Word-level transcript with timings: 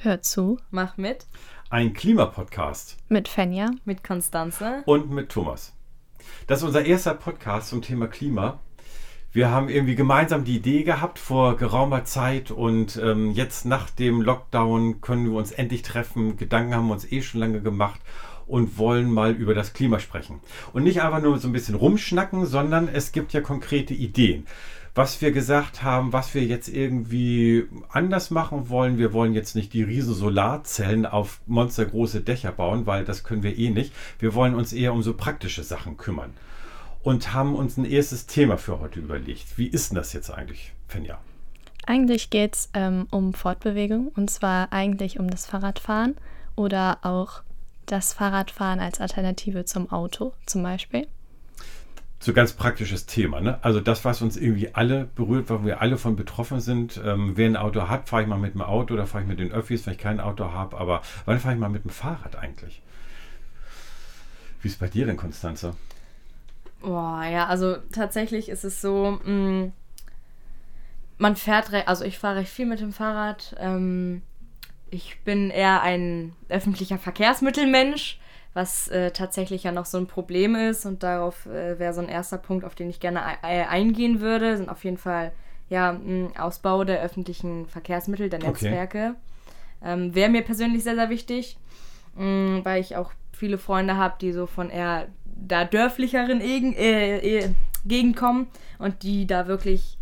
Hört 0.00 0.24
zu. 0.24 0.60
Mach 0.70 0.96
mit. 0.96 1.26
Ein 1.70 1.92
Klimapodcast. 1.92 2.98
Mit 3.08 3.26
Fenja. 3.26 3.72
Mit 3.84 4.04
Konstanze. 4.04 4.84
Und 4.86 5.10
mit 5.10 5.28
Thomas. 5.28 5.72
Das 6.46 6.60
ist 6.60 6.64
unser 6.64 6.86
erster 6.86 7.14
Podcast 7.14 7.70
zum 7.70 7.82
Thema 7.82 8.06
Klima. 8.06 8.60
Wir 9.32 9.50
haben 9.50 9.68
irgendwie 9.68 9.96
gemeinsam 9.96 10.44
die 10.44 10.54
Idee 10.54 10.84
gehabt 10.84 11.18
vor 11.18 11.56
geraumer 11.56 12.04
Zeit 12.04 12.52
und 12.52 12.96
ähm, 13.02 13.32
jetzt 13.32 13.64
nach 13.64 13.90
dem 13.90 14.22
Lockdown 14.22 15.00
können 15.00 15.24
wir 15.32 15.36
uns 15.36 15.50
endlich 15.50 15.82
treffen. 15.82 16.36
Gedanken 16.36 16.76
haben 16.76 16.86
wir 16.86 16.92
uns 16.92 17.10
eh 17.10 17.20
schon 17.20 17.40
lange 17.40 17.60
gemacht 17.60 18.00
und 18.46 18.78
wollen 18.78 19.10
mal 19.10 19.32
über 19.32 19.52
das 19.52 19.72
Klima 19.72 19.98
sprechen. 19.98 20.38
Und 20.72 20.84
nicht 20.84 21.02
einfach 21.02 21.20
nur 21.20 21.38
so 21.38 21.48
ein 21.48 21.52
bisschen 21.52 21.74
rumschnacken, 21.74 22.46
sondern 22.46 22.86
es 22.86 23.10
gibt 23.10 23.32
ja 23.32 23.40
konkrete 23.40 23.94
Ideen 23.94 24.46
was 24.98 25.22
wir 25.22 25.30
gesagt 25.30 25.84
haben, 25.84 26.12
was 26.12 26.34
wir 26.34 26.42
jetzt 26.42 26.68
irgendwie 26.68 27.68
anders 27.88 28.32
machen 28.32 28.68
wollen. 28.68 28.98
Wir 28.98 29.12
wollen 29.12 29.32
jetzt 29.32 29.54
nicht 29.54 29.72
die 29.72 29.84
riesen 29.84 30.12
Solarzellen 30.12 31.06
auf 31.06 31.40
monstergroße 31.46 32.20
Dächer 32.20 32.50
bauen, 32.50 32.84
weil 32.84 33.04
das 33.04 33.22
können 33.22 33.44
wir 33.44 33.56
eh 33.56 33.70
nicht. 33.70 33.92
Wir 34.18 34.34
wollen 34.34 34.56
uns 34.56 34.72
eher 34.72 34.92
um 34.92 35.02
so 35.02 35.14
praktische 35.14 35.62
Sachen 35.62 35.98
kümmern 35.98 36.34
und 37.04 37.32
haben 37.32 37.54
uns 37.54 37.76
ein 37.76 37.84
erstes 37.84 38.26
Thema 38.26 38.58
für 38.58 38.80
heute 38.80 38.98
überlegt. 38.98 39.56
Wie 39.56 39.68
ist 39.68 39.90
denn 39.90 39.96
das 39.96 40.12
jetzt 40.14 40.30
eigentlich, 40.30 40.72
Fenja? 40.88 41.20
Eigentlich 41.86 42.30
geht 42.30 42.56
es 42.56 42.68
ähm, 42.74 43.06
um 43.12 43.34
Fortbewegung 43.34 44.08
und 44.08 44.30
zwar 44.30 44.72
eigentlich 44.72 45.20
um 45.20 45.30
das 45.30 45.46
Fahrradfahren 45.46 46.16
oder 46.56 46.98
auch 47.02 47.42
das 47.86 48.14
Fahrradfahren 48.14 48.80
als 48.80 49.00
Alternative 49.00 49.64
zum 49.64 49.92
Auto 49.92 50.32
zum 50.44 50.64
Beispiel 50.64 51.06
so 52.20 52.32
ganz 52.32 52.52
praktisches 52.52 53.06
Thema. 53.06 53.40
Ne? 53.40 53.58
Also 53.62 53.80
das, 53.80 54.04
was 54.04 54.22
uns 54.22 54.36
irgendwie 54.36 54.74
alle 54.74 55.04
berührt, 55.04 55.50
wo 55.50 55.64
wir 55.64 55.80
alle 55.80 55.98
von 55.98 56.16
betroffen 56.16 56.60
sind. 56.60 57.00
Ähm, 57.04 57.36
wer 57.36 57.46
ein 57.46 57.56
Auto 57.56 57.88
hat, 57.88 58.08
fahre 58.08 58.22
ich 58.22 58.28
mal 58.28 58.38
mit 58.38 58.54
dem 58.54 58.62
Auto 58.62 58.94
oder 58.94 59.06
fahre 59.06 59.22
ich 59.22 59.28
mit 59.28 59.38
den 59.38 59.52
Öffis, 59.52 59.86
wenn 59.86 59.94
ich 59.94 60.00
kein 60.00 60.18
Auto 60.18 60.52
habe. 60.52 60.76
Aber 60.78 61.02
wann 61.26 61.38
fahre 61.38 61.54
ich 61.54 61.60
mal 61.60 61.68
mit 61.68 61.84
dem 61.84 61.90
Fahrrad 61.90 62.36
eigentlich? 62.36 62.82
Wie 64.60 64.68
ist 64.68 64.74
es 64.74 64.80
bei 64.80 64.88
dir 64.88 65.06
denn, 65.06 65.16
Konstanze? 65.16 65.76
Boah, 66.80 67.24
ja, 67.24 67.46
also 67.46 67.76
tatsächlich 67.92 68.48
ist 68.48 68.64
es 68.64 68.80
so, 68.80 69.18
mh, 69.24 69.32
mm, 69.32 69.72
man 71.18 71.36
fährt, 71.36 71.72
also 71.88 72.04
ich 72.04 72.18
fahre 72.18 72.36
recht 72.36 72.52
viel 72.52 72.66
mit 72.66 72.80
dem 72.80 72.92
Fahrrad. 72.92 73.54
Ähm, 73.58 74.22
ich 74.90 75.20
bin 75.24 75.50
eher 75.50 75.82
ein 75.82 76.32
öffentlicher 76.48 76.98
Verkehrsmittelmensch 76.98 78.18
was 78.54 78.88
äh, 78.88 79.10
tatsächlich 79.10 79.64
ja 79.64 79.72
noch 79.72 79.86
so 79.86 79.98
ein 79.98 80.06
Problem 80.06 80.54
ist 80.54 80.86
und 80.86 81.02
darauf 81.02 81.46
äh, 81.46 81.78
wäre 81.78 81.92
so 81.94 82.00
ein 82.00 82.08
erster 82.08 82.38
Punkt, 82.38 82.64
auf 82.64 82.74
den 82.74 82.90
ich 82.90 83.00
gerne 83.00 83.22
eingehen 83.42 84.20
würde, 84.20 84.56
sind 84.56 84.68
auf 84.68 84.84
jeden 84.84 84.98
Fall 84.98 85.32
ja 85.68 85.90
ein 85.90 86.36
Ausbau 86.36 86.84
der 86.84 87.02
öffentlichen 87.02 87.66
Verkehrsmittel, 87.66 88.30
der 88.30 88.40
Netzwerke. 88.40 89.14
Okay. 89.14 89.92
Ähm, 89.92 90.14
wäre 90.14 90.30
mir 90.30 90.42
persönlich 90.42 90.82
sehr, 90.82 90.96
sehr 90.96 91.10
wichtig, 91.10 91.56
mh, 92.16 92.64
weil 92.64 92.80
ich 92.80 92.96
auch 92.96 93.12
viele 93.32 93.58
Freunde 93.58 93.96
habe, 93.96 94.16
die 94.20 94.32
so 94.32 94.46
von 94.46 94.70
eher 94.70 95.08
da 95.24 95.64
dörflicheren 95.64 96.40
Egen, 96.40 96.74
äh, 96.74 97.18
äh, 97.18 97.50
Gegend 97.84 98.16
kommen 98.16 98.48
und 98.78 99.02
die 99.02 99.26
da 99.26 99.46
wirklich, 99.46 99.98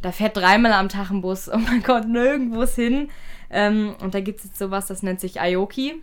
da 0.00 0.12
fährt 0.12 0.36
dreimal 0.36 0.72
am 0.72 0.88
Tag 0.88 1.10
ein 1.10 1.20
Bus 1.20 1.48
und 1.48 1.64
man 1.64 1.82
kommt 1.82 2.08
nirgendwo 2.08 2.64
hin. 2.64 3.10
Ähm, 3.50 3.94
und 4.00 4.14
da 4.14 4.20
gibt 4.20 4.38
es 4.38 4.46
jetzt 4.46 4.58
sowas, 4.58 4.86
das 4.86 5.02
nennt 5.02 5.20
sich 5.20 5.40
Aoki. 5.40 6.02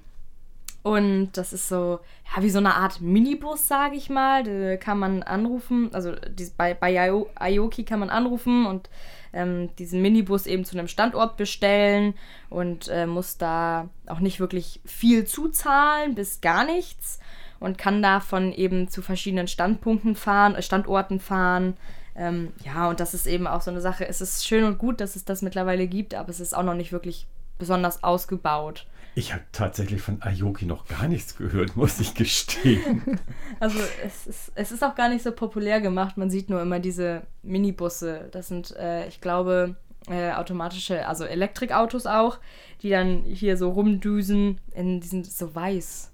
Und 0.86 1.32
das 1.34 1.52
ist 1.52 1.68
so, 1.68 2.00
ja, 2.36 2.44
wie 2.44 2.50
so 2.52 2.60
eine 2.60 2.76
Art 2.76 3.02
Minibus, 3.02 3.68
sage 3.68 3.96
ich 3.96 4.12
mal. 4.12 4.44
Da 4.44 4.78
kann 4.78 5.00
man 5.00 5.24
anrufen, 5.24 5.90
also 5.94 6.12
die, 6.12 6.48
bei, 6.56 6.76
bei 6.76 7.12
Aoki 7.34 7.86
kann 7.86 8.00
man 8.00 8.12
anrufen 8.12 8.68
und 8.68 8.88
ähm, 9.34 9.76
diesen 9.78 10.04
Minibus 10.04 10.46
eben 10.46 10.64
zu 10.64 10.78
einem 10.78 10.88
Standort 10.88 11.38
bestellen 11.38 12.14
und 12.52 12.88
äh, 12.90 13.08
muss 13.08 13.40
da 13.40 13.90
auch 14.06 14.20
nicht 14.20 14.40
wirklich 14.40 14.80
viel 14.86 15.26
zuzahlen, 15.26 16.14
bis 16.14 16.42
gar 16.42 16.64
nichts. 16.66 17.20
Und 17.60 17.80
kann 17.80 18.04
davon 18.04 18.54
eben 18.54 18.88
zu 18.88 19.02
verschiedenen 19.02 19.48
Standpunkten 19.48 20.14
fahren, 20.14 20.54
äh, 20.54 20.62
Standorten 20.62 21.20
fahren. 21.20 21.78
Ähm, 22.16 22.54
ja, 22.64 22.88
und 22.92 23.00
das 23.00 23.16
ist 23.16 23.26
eben 23.26 23.48
auch 23.48 23.62
so 23.62 23.72
eine 23.72 23.82
Sache. 23.82 24.08
Es 24.08 24.22
ist 24.22 24.46
schön 24.46 24.64
und 24.64 24.78
gut, 24.78 25.02
dass 25.02 25.16
es 25.16 25.26
das 25.26 25.42
mittlerweile 25.42 25.88
gibt, 25.88 26.14
aber 26.14 26.30
es 26.30 26.40
ist 26.40 26.56
auch 26.56 26.62
noch 26.62 26.76
nicht 26.76 26.92
wirklich 26.92 27.26
besonders 27.58 28.04
ausgebaut. 28.04 28.86
Ich 29.18 29.32
habe 29.32 29.44
tatsächlich 29.54 30.02
von 30.02 30.22
Ayoki 30.22 30.66
noch 30.66 30.88
gar 30.88 31.08
nichts 31.08 31.38
gehört, 31.38 31.78
muss 31.78 32.00
ich 32.00 32.14
gestehen. 32.14 33.20
Also 33.62 33.80
es 34.04 34.28
ist, 34.28 34.52
es 34.56 34.72
ist 34.74 34.84
auch 34.84 34.96
gar 34.96 35.08
nicht 35.08 35.24
so 35.24 35.32
populär 35.32 35.80
gemacht. 35.80 36.18
Man 36.18 36.30
sieht 36.30 36.50
nur 36.50 36.62
immer 36.62 36.82
diese 36.82 37.22
Minibusse. 37.42 38.28
Das 38.32 38.50
sind, 38.50 38.76
äh, 38.76 39.08
ich 39.08 39.22
glaube, 39.22 39.78
äh, 40.10 40.34
automatische, 40.34 41.08
also 41.08 41.24
Elektrikautos 41.24 42.06
auch, 42.06 42.40
die 42.82 42.90
dann 42.90 43.24
hier 43.24 43.56
so 43.56 43.70
rumdüsen 43.72 44.60
in 44.74 45.00
diesen 45.00 45.24
so 45.24 45.56
weiß. 45.56 46.12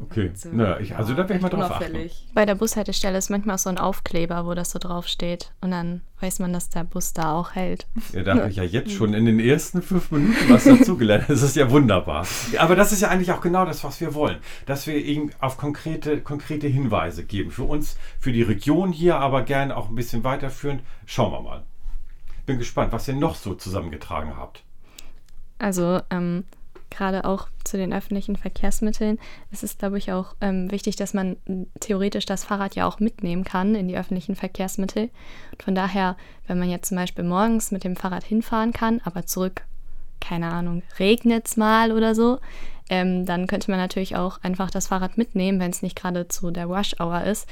Okay, 0.00 0.30
so, 0.32 0.50
naja, 0.50 0.78
ich, 0.78 0.94
also 0.94 1.12
da 1.12 1.28
werde 1.28 1.34
ich 1.34 1.40
mal 1.42 1.48
drauf 1.48 1.72
achten. 1.72 2.08
Bei 2.32 2.46
der 2.46 2.54
Bushaltestelle 2.54 3.18
ist 3.18 3.30
manchmal 3.30 3.56
auch 3.56 3.60
so 3.60 3.68
ein 3.68 3.78
Aufkleber, 3.78 4.46
wo 4.46 4.54
das 4.54 4.70
so 4.70 4.78
drauf 4.78 5.08
steht. 5.08 5.52
Und 5.60 5.72
dann 5.72 6.02
weiß 6.20 6.38
man, 6.38 6.52
dass 6.52 6.70
der 6.70 6.84
Bus 6.84 7.12
da 7.14 7.32
auch 7.32 7.56
hält. 7.56 7.88
Ja, 8.12 8.22
da 8.22 8.36
habe 8.36 8.48
ich 8.48 8.56
ja 8.56 8.62
jetzt 8.64 8.92
schon 8.92 9.12
in 9.12 9.26
den 9.26 9.40
ersten 9.40 9.82
fünf 9.82 10.12
Minuten 10.12 10.36
was 10.48 10.64
dazugelernt. 10.64 11.24
Das 11.28 11.42
ist 11.42 11.56
ja 11.56 11.68
wunderbar. 11.72 12.26
Aber 12.58 12.76
das 12.76 12.92
ist 12.92 13.02
ja 13.02 13.08
eigentlich 13.08 13.32
auch 13.32 13.40
genau 13.40 13.64
das, 13.64 13.82
was 13.82 14.00
wir 14.00 14.14
wollen. 14.14 14.38
Dass 14.66 14.86
wir 14.86 14.94
eben 14.94 15.32
auf 15.40 15.56
konkrete, 15.56 16.20
konkrete 16.20 16.68
Hinweise 16.68 17.24
geben. 17.24 17.50
Für 17.50 17.64
uns, 17.64 17.96
für 18.20 18.30
die 18.30 18.42
Region 18.42 18.92
hier, 18.92 19.16
aber 19.16 19.42
gerne 19.42 19.76
auch 19.76 19.88
ein 19.88 19.96
bisschen 19.96 20.22
weiterführend. 20.22 20.82
Schauen 21.06 21.32
wir 21.32 21.40
mal. 21.40 21.64
Bin 22.46 22.58
gespannt, 22.58 22.92
was 22.92 23.08
ihr 23.08 23.14
noch 23.14 23.34
so 23.34 23.54
zusammengetragen 23.54 24.36
habt. 24.36 24.62
Also, 25.58 26.00
ähm, 26.10 26.44
gerade 26.90 27.24
auch 27.24 27.48
zu 27.64 27.76
den 27.76 27.92
öffentlichen 27.92 28.36
Verkehrsmitteln, 28.36 29.18
ist 29.50 29.62
es, 29.62 29.78
glaube 29.78 29.98
ich, 29.98 30.12
auch 30.12 30.34
ähm, 30.40 30.70
wichtig, 30.70 30.96
dass 30.96 31.14
man 31.14 31.36
theoretisch 31.80 32.26
das 32.26 32.44
Fahrrad 32.44 32.74
ja 32.74 32.86
auch 32.86 33.00
mitnehmen 33.00 33.44
kann 33.44 33.74
in 33.74 33.88
die 33.88 33.96
öffentlichen 33.96 34.36
Verkehrsmittel. 34.36 35.10
Und 35.52 35.62
von 35.62 35.74
daher, 35.74 36.16
wenn 36.46 36.58
man 36.58 36.70
jetzt 36.70 36.88
zum 36.88 36.96
Beispiel 36.96 37.24
morgens 37.24 37.70
mit 37.70 37.84
dem 37.84 37.96
Fahrrad 37.96 38.24
hinfahren 38.24 38.72
kann, 38.72 39.00
aber 39.04 39.26
zurück, 39.26 39.62
keine 40.20 40.50
Ahnung, 40.50 40.82
regnet 40.98 41.46
es 41.46 41.56
mal 41.56 41.92
oder 41.92 42.14
so, 42.14 42.38
ähm, 42.90 43.26
dann 43.26 43.46
könnte 43.46 43.70
man 43.70 43.78
natürlich 43.78 44.16
auch 44.16 44.42
einfach 44.42 44.70
das 44.70 44.88
Fahrrad 44.88 45.18
mitnehmen, 45.18 45.60
wenn 45.60 45.70
es 45.70 45.82
nicht 45.82 45.96
gerade 45.96 46.28
zu 46.28 46.50
der 46.50 46.66
Rush-Hour 46.66 47.24
ist. 47.24 47.48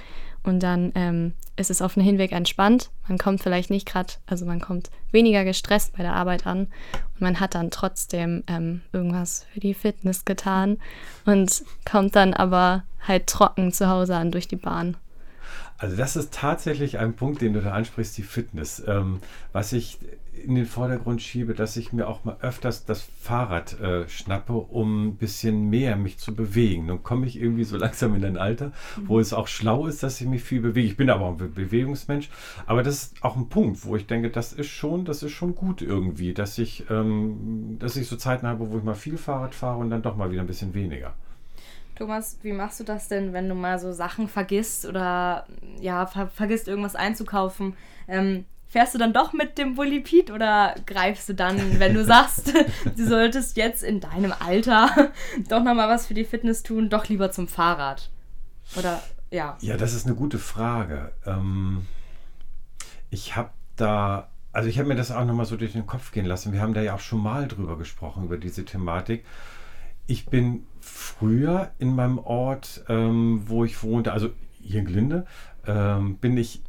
Und 0.46 0.60
dann 0.60 0.92
ähm, 0.94 1.32
ist 1.56 1.70
es 1.70 1.82
auf 1.82 1.94
dem 1.94 2.04
Hinweg 2.04 2.30
entspannt. 2.30 2.90
Man 3.08 3.18
kommt 3.18 3.42
vielleicht 3.42 3.68
nicht 3.68 3.84
gerade, 3.84 4.14
also 4.26 4.46
man 4.46 4.60
kommt 4.60 4.90
weniger 5.10 5.44
gestresst 5.44 5.96
bei 5.96 6.04
der 6.04 6.14
Arbeit 6.14 6.46
an 6.46 6.68
und 7.14 7.20
man 7.20 7.40
hat 7.40 7.56
dann 7.56 7.72
trotzdem 7.72 8.44
ähm, 8.46 8.82
irgendwas 8.92 9.44
für 9.52 9.58
die 9.58 9.74
Fitness 9.74 10.24
getan 10.24 10.78
und 11.24 11.64
kommt 11.84 12.14
dann 12.14 12.32
aber 12.32 12.84
halt 13.06 13.26
trocken 13.26 13.72
zu 13.72 13.88
Hause 13.88 14.14
an 14.14 14.30
durch 14.30 14.46
die 14.46 14.54
Bahn. 14.54 14.96
Also 15.78 15.96
das 15.96 16.14
ist 16.14 16.32
tatsächlich 16.32 16.98
ein 16.98 17.14
Punkt, 17.14 17.42
den 17.42 17.52
du 17.52 17.60
da 17.60 17.72
ansprichst, 17.72 18.16
die 18.16 18.22
Fitness. 18.22 18.80
Ähm, 18.86 19.18
was 19.52 19.72
ich 19.72 19.98
in 20.44 20.54
den 20.54 20.66
Vordergrund 20.66 21.22
schiebe, 21.22 21.54
dass 21.54 21.76
ich 21.76 21.92
mir 21.92 22.06
auch 22.06 22.24
mal 22.24 22.36
öfters 22.40 22.84
das 22.84 23.02
Fahrrad 23.20 23.80
äh, 23.80 24.08
schnappe, 24.08 24.52
um 24.52 25.08
ein 25.08 25.16
bisschen 25.16 25.68
mehr 25.70 25.96
mich 25.96 26.18
zu 26.18 26.34
bewegen. 26.34 26.86
Nun 26.86 27.02
komme 27.02 27.26
ich 27.26 27.40
irgendwie 27.40 27.64
so 27.64 27.76
langsam 27.78 28.14
in 28.14 28.24
ein 28.24 28.36
Alter, 28.36 28.72
mhm. 28.96 29.08
wo 29.08 29.18
es 29.18 29.32
auch 29.32 29.48
schlau 29.48 29.86
ist, 29.86 30.02
dass 30.02 30.20
ich 30.20 30.26
mich 30.26 30.42
viel 30.42 30.60
bewege. 30.60 30.86
Ich 30.86 30.96
bin 30.96 31.10
aber 31.10 31.26
auch 31.26 31.40
ein 31.40 31.52
Bewegungsmensch, 31.54 32.30
aber 32.66 32.82
das 32.82 32.94
ist 32.94 33.24
auch 33.24 33.36
ein 33.36 33.48
Punkt, 33.48 33.84
wo 33.84 33.96
ich 33.96 34.06
denke, 34.06 34.30
das 34.30 34.52
ist 34.52 34.68
schon, 34.68 35.04
das 35.04 35.22
ist 35.22 35.32
schon 35.32 35.54
gut 35.54 35.82
irgendwie, 35.82 36.34
dass 36.34 36.58
ich, 36.58 36.84
ähm, 36.90 37.76
dass 37.78 37.96
ich 37.96 38.06
so 38.06 38.16
Zeiten 38.16 38.46
habe, 38.46 38.70
wo 38.70 38.78
ich 38.78 38.84
mal 38.84 38.94
viel 38.94 39.18
Fahrrad 39.18 39.54
fahre 39.54 39.78
und 39.78 39.90
dann 39.90 40.02
doch 40.02 40.16
mal 40.16 40.30
wieder 40.30 40.42
ein 40.42 40.46
bisschen 40.46 40.74
weniger. 40.74 41.14
Thomas, 41.96 42.38
wie 42.42 42.52
machst 42.52 42.78
du 42.78 42.84
das 42.84 43.08
denn, 43.08 43.32
wenn 43.32 43.48
du 43.48 43.54
mal 43.54 43.78
so 43.78 43.90
Sachen 43.92 44.28
vergisst 44.28 44.84
oder 44.84 45.46
ja, 45.80 46.06
ver 46.06 46.28
vergisst 46.28 46.68
irgendwas 46.68 46.94
einzukaufen? 46.94 47.74
Ähm, 48.06 48.44
fährst 48.76 48.92
du 48.92 48.98
dann 48.98 49.14
doch 49.14 49.32
mit 49.32 49.56
dem 49.56 49.74
Bully 49.74 50.00
Pete 50.00 50.30
oder 50.34 50.74
greifst 50.84 51.30
du 51.30 51.34
dann, 51.34 51.80
wenn 51.80 51.94
du 51.94 52.04
sagst, 52.04 52.52
du 52.94 53.06
solltest 53.08 53.56
jetzt 53.56 53.82
in 53.82 54.00
deinem 54.00 54.34
Alter 54.38 54.90
doch 55.48 55.64
nochmal 55.64 55.88
was 55.88 56.06
für 56.06 56.12
die 56.12 56.26
Fitness 56.26 56.62
tun, 56.62 56.90
doch 56.90 57.08
lieber 57.08 57.30
zum 57.30 57.48
Fahrrad? 57.48 58.10
Oder 58.76 59.02
ja. 59.30 59.56
Ja, 59.62 59.78
das 59.78 59.94
ist 59.94 60.04
eine 60.04 60.14
gute 60.14 60.38
Frage. 60.38 61.12
Ähm, 61.24 61.86
ich 63.08 63.34
habe 63.34 63.48
da, 63.76 64.28
also 64.52 64.68
ich 64.68 64.78
habe 64.78 64.88
mir 64.88 64.94
das 64.94 65.10
auch 65.10 65.24
nochmal 65.24 65.46
so 65.46 65.56
durch 65.56 65.72
den 65.72 65.86
Kopf 65.86 66.12
gehen 66.12 66.26
lassen. 66.26 66.52
Wir 66.52 66.60
haben 66.60 66.74
da 66.74 66.82
ja 66.82 66.96
auch 66.96 67.00
schon 67.00 67.22
mal 67.22 67.48
drüber 67.48 67.78
gesprochen, 67.78 68.24
über 68.24 68.36
diese 68.36 68.66
Thematik. 68.66 69.24
Ich 70.06 70.26
bin 70.26 70.66
früher 70.82 71.70
in 71.78 71.96
meinem 71.96 72.18
Ort, 72.18 72.84
ähm, 72.90 73.40
wo 73.46 73.64
ich 73.64 73.82
wohnte, 73.82 74.12
also 74.12 74.28
hier 74.60 74.80
in 74.80 74.86
Glinde, 74.86 75.26
ähm, 75.66 76.18
bin 76.18 76.36
ich 76.36 76.60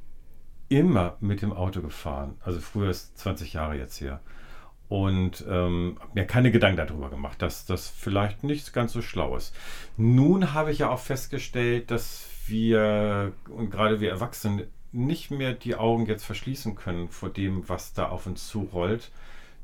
immer 0.69 1.17
mit 1.19 1.41
dem 1.41 1.53
Auto 1.53 1.81
gefahren. 1.81 2.35
Also 2.43 2.59
früher 2.59 2.89
ist 2.89 3.17
20 3.17 3.53
Jahre 3.53 3.77
jetzt 3.77 4.01
her. 4.01 4.19
Und 4.89 5.45
ähm, 5.49 5.97
mir 6.13 6.25
keine 6.25 6.51
Gedanken 6.51 6.77
darüber 6.77 7.09
gemacht, 7.09 7.41
dass 7.41 7.65
das 7.65 7.89
vielleicht 7.89 8.43
nicht 8.43 8.71
ganz 8.73 8.93
so 8.93 9.01
schlau 9.01 9.35
ist. 9.35 9.53
Nun 9.97 10.53
habe 10.53 10.71
ich 10.71 10.79
ja 10.79 10.89
auch 10.89 10.99
festgestellt, 10.99 11.91
dass 11.91 12.27
wir, 12.47 13.33
und 13.49 13.69
gerade 13.69 13.99
wir 13.99 14.09
Erwachsene, 14.09 14.67
nicht 14.93 15.29
mehr 15.29 15.53
die 15.53 15.75
Augen 15.75 16.05
jetzt 16.05 16.23
verschließen 16.23 16.75
können 16.75 17.09
vor 17.09 17.29
dem, 17.29 17.67
was 17.67 17.93
da 17.93 18.07
auf 18.07 18.25
uns 18.25 18.47
zurollt. 18.47 19.11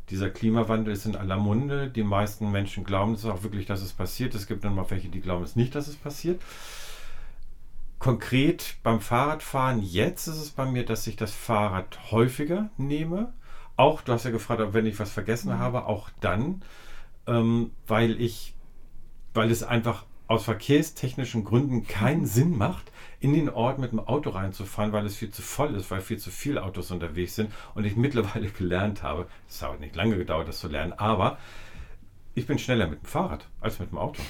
dieser 0.09 0.29
Klimawandel 0.29 0.94
ist 0.94 1.05
in 1.05 1.15
aller 1.15 1.38
Munde. 1.38 1.89
Die 1.89 2.03
meisten 2.03 2.51
Menschen 2.51 2.83
glauben 2.83 3.13
es 3.13 3.23
auch 3.25 3.44
wirklich, 3.44 3.65
dass 3.65 3.81
es 3.81 3.94
passiert. 3.94 4.35
Es 4.35 4.47
gibt 4.47 4.65
dann 4.65 4.75
mal 4.75 4.89
welche, 4.89 5.07
die 5.07 5.21
glauben 5.21 5.45
es 5.45 5.55
nicht, 5.55 5.73
dass 5.75 5.88
es 5.88 5.95
passiert. 5.95 6.41
Konkret 8.03 8.75
beim 8.83 9.00
Fahrradfahren 9.00 9.81
jetzt 9.81 10.27
ist 10.27 10.35
es 10.35 10.50
bei 10.50 10.65
mir, 10.65 10.83
dass 10.83 11.07
ich 11.07 11.15
das 11.15 11.33
Fahrrad 11.33 12.11
häufiger 12.11 12.69
nehme. 12.75 13.31
Auch, 13.77 14.01
du 14.01 14.11
hast 14.11 14.25
ja 14.25 14.31
gefragt, 14.31 14.61
wenn 14.73 14.85
ich 14.85 15.00
was 15.00 15.13
vergessen 15.13 15.53
mhm. 15.53 15.59
habe, 15.59 15.85
auch 15.85 16.09
dann, 16.19 16.65
ähm, 17.27 17.71
weil 17.88 18.19
ich, 18.19 18.55
weil 19.33 19.50
es 19.50 19.63
einfach 19.63 20.05
aus 20.27 20.44
verkehrstechnischen 20.44 21.45
Gründen 21.45 21.88
keinen 21.88 22.25
Sinn 22.25 22.57
macht, 22.57 22.91
in 23.21 23.33
den 23.33 23.47
Ort 23.47 23.79
mit 23.79 23.94
dem 23.94 24.01
Auto 24.01 24.31
reinzufahren, 24.31 24.91
weil 24.91 25.05
es 25.05 25.15
viel 25.15 25.31
zu 25.31 25.41
voll 25.41 25.73
ist, 25.73 25.89
weil 25.89 26.01
viel 26.01 26.17
zu 26.17 26.29
viele 26.29 26.61
Autos 26.61 26.91
unterwegs 26.91 27.35
sind 27.35 27.53
und 27.73 27.85
ich 27.85 27.95
mittlerweile 27.95 28.50
gelernt 28.50 29.01
habe, 29.01 29.27
es 29.47 29.61
hat 29.61 29.79
nicht 29.79 29.95
lange 29.95 30.17
gedauert, 30.17 30.50
das 30.50 30.59
zu 30.59 30.67
lernen, 30.67 30.91
aber 30.91 31.38
ich 32.35 32.47
bin 32.47 32.59
schneller 32.59 32.88
mit 32.88 33.03
dem 33.03 33.07
Fahrrad 33.07 33.47
als 33.61 33.79
mit 33.79 33.91
dem 33.91 33.97
Auto. 33.97 34.21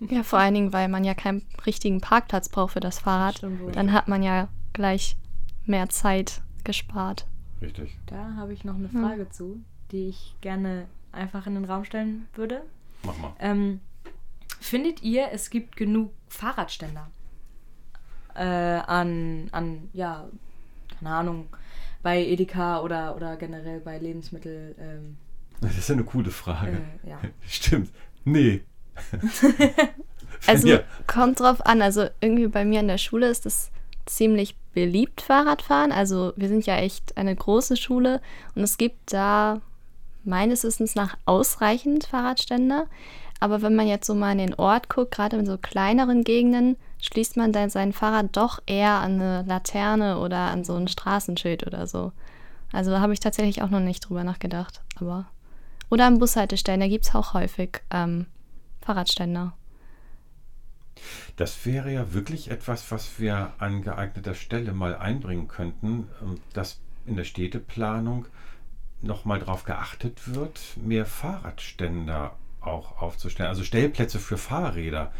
Ja, 0.10 0.22
vor 0.22 0.38
allen 0.38 0.54
Dingen, 0.54 0.72
weil 0.72 0.88
man 0.88 1.04
ja 1.04 1.14
keinen 1.14 1.42
richtigen 1.66 2.00
Parkplatz 2.00 2.48
braucht 2.48 2.74
für 2.74 2.80
das 2.80 3.00
Fahrrad. 3.00 3.38
Stimmt, 3.38 3.74
Dann 3.74 3.92
hat 3.92 4.06
man 4.06 4.22
ja 4.22 4.48
gleich 4.72 5.16
mehr 5.66 5.88
Zeit 5.88 6.40
gespart. 6.62 7.26
Richtig. 7.60 7.96
Da 8.06 8.34
habe 8.36 8.52
ich 8.52 8.64
noch 8.64 8.76
eine 8.76 8.88
Frage 8.88 9.22
hm. 9.22 9.30
zu, 9.32 9.60
die 9.90 10.08
ich 10.08 10.36
gerne 10.40 10.86
einfach 11.10 11.46
in 11.46 11.54
den 11.54 11.64
Raum 11.64 11.84
stellen 11.84 12.28
würde. 12.34 12.62
Mach 13.02 13.18
mal. 13.18 13.32
Ähm, 13.40 13.80
findet 14.60 15.02
ihr, 15.02 15.30
es 15.32 15.50
gibt 15.50 15.76
genug 15.76 16.12
Fahrradständer? 16.28 17.08
äh, 18.38 18.80
an, 18.86 19.48
an, 19.50 19.90
ja, 19.92 20.28
keine 20.98 21.10
Ahnung, 21.10 21.48
bei 22.02 22.24
Edeka 22.24 22.80
oder, 22.80 23.16
oder 23.16 23.36
generell 23.36 23.80
bei 23.80 23.98
Lebensmittel. 23.98 24.74
Ähm, 24.78 25.16
das 25.60 25.76
ist 25.76 25.88
ja 25.88 25.96
eine 25.96 26.04
coole 26.04 26.30
Frage. 26.30 26.80
Äh, 27.04 27.10
ja. 27.10 27.20
Stimmt. 27.46 27.90
Nee. 28.24 28.62
also 30.46 30.68
ja. 30.68 30.80
kommt 31.06 31.40
drauf 31.40 31.64
an. 31.64 31.82
Also 31.82 32.06
irgendwie 32.20 32.46
bei 32.46 32.64
mir 32.64 32.80
in 32.80 32.88
der 32.88 32.98
Schule 32.98 33.28
ist 33.28 33.46
es 33.46 33.70
ziemlich 34.06 34.56
beliebt, 34.72 35.20
Fahrradfahren. 35.20 35.92
Also 35.92 36.32
wir 36.36 36.48
sind 36.48 36.66
ja 36.66 36.76
echt 36.76 37.16
eine 37.16 37.34
große 37.34 37.76
Schule 37.76 38.20
und 38.54 38.62
es 38.62 38.78
gibt 38.78 39.12
da 39.12 39.60
meines 40.24 40.64
Wissens 40.64 40.94
nach 40.94 41.16
ausreichend 41.24 42.06
Fahrradständer. 42.06 42.86
Aber 43.40 43.62
wenn 43.62 43.76
man 43.76 43.86
jetzt 43.86 44.06
so 44.06 44.14
mal 44.14 44.32
in 44.32 44.38
den 44.38 44.54
Ort 44.54 44.88
guckt, 44.88 45.12
gerade 45.12 45.36
in 45.36 45.46
so 45.46 45.58
kleineren 45.58 46.24
Gegenden, 46.24 46.76
schließt 47.00 47.36
man 47.36 47.52
dann 47.52 47.70
sein 47.70 47.92
Fahrrad 47.92 48.36
doch 48.36 48.60
eher 48.66 48.94
an 48.94 49.20
eine 49.20 49.44
Laterne 49.46 50.18
oder 50.18 50.50
an 50.50 50.64
so 50.64 50.74
ein 50.74 50.88
Straßenschild 50.88 51.66
oder 51.66 51.86
so. 51.86 52.12
Also 52.72 52.90
da 52.90 53.00
habe 53.00 53.12
ich 53.12 53.20
tatsächlich 53.20 53.62
auch 53.62 53.70
noch 53.70 53.80
nicht 53.80 54.00
drüber 54.00 54.24
nachgedacht. 54.24 54.82
Aber 54.96 55.26
oder 55.90 56.06
an 56.06 56.18
Bushaltestellen, 56.18 56.80
da 56.80 56.88
gibt 56.88 57.06
es 57.06 57.14
auch 57.14 57.34
häufig 57.34 57.80
ähm, 57.90 58.26
Fahrradständer. 58.80 59.54
Das 61.36 61.64
wäre 61.64 61.92
ja 61.92 62.12
wirklich 62.12 62.50
etwas, 62.50 62.90
was 62.90 63.20
wir 63.20 63.52
an 63.58 63.82
geeigneter 63.82 64.34
Stelle 64.34 64.72
mal 64.72 64.96
einbringen 64.96 65.48
könnten, 65.48 66.08
ähm, 66.20 66.40
dass 66.52 66.80
in 67.06 67.16
der 67.16 67.24
Städteplanung 67.24 68.26
nochmal 69.00 69.38
darauf 69.38 69.64
geachtet 69.64 70.34
wird, 70.34 70.60
mehr 70.76 71.06
Fahrradständer 71.06 72.36
auch 72.60 73.00
aufzustellen. 73.00 73.48
Also 73.48 73.62
Stellplätze 73.62 74.18
für 74.18 74.36
Fahrräder. 74.36 75.12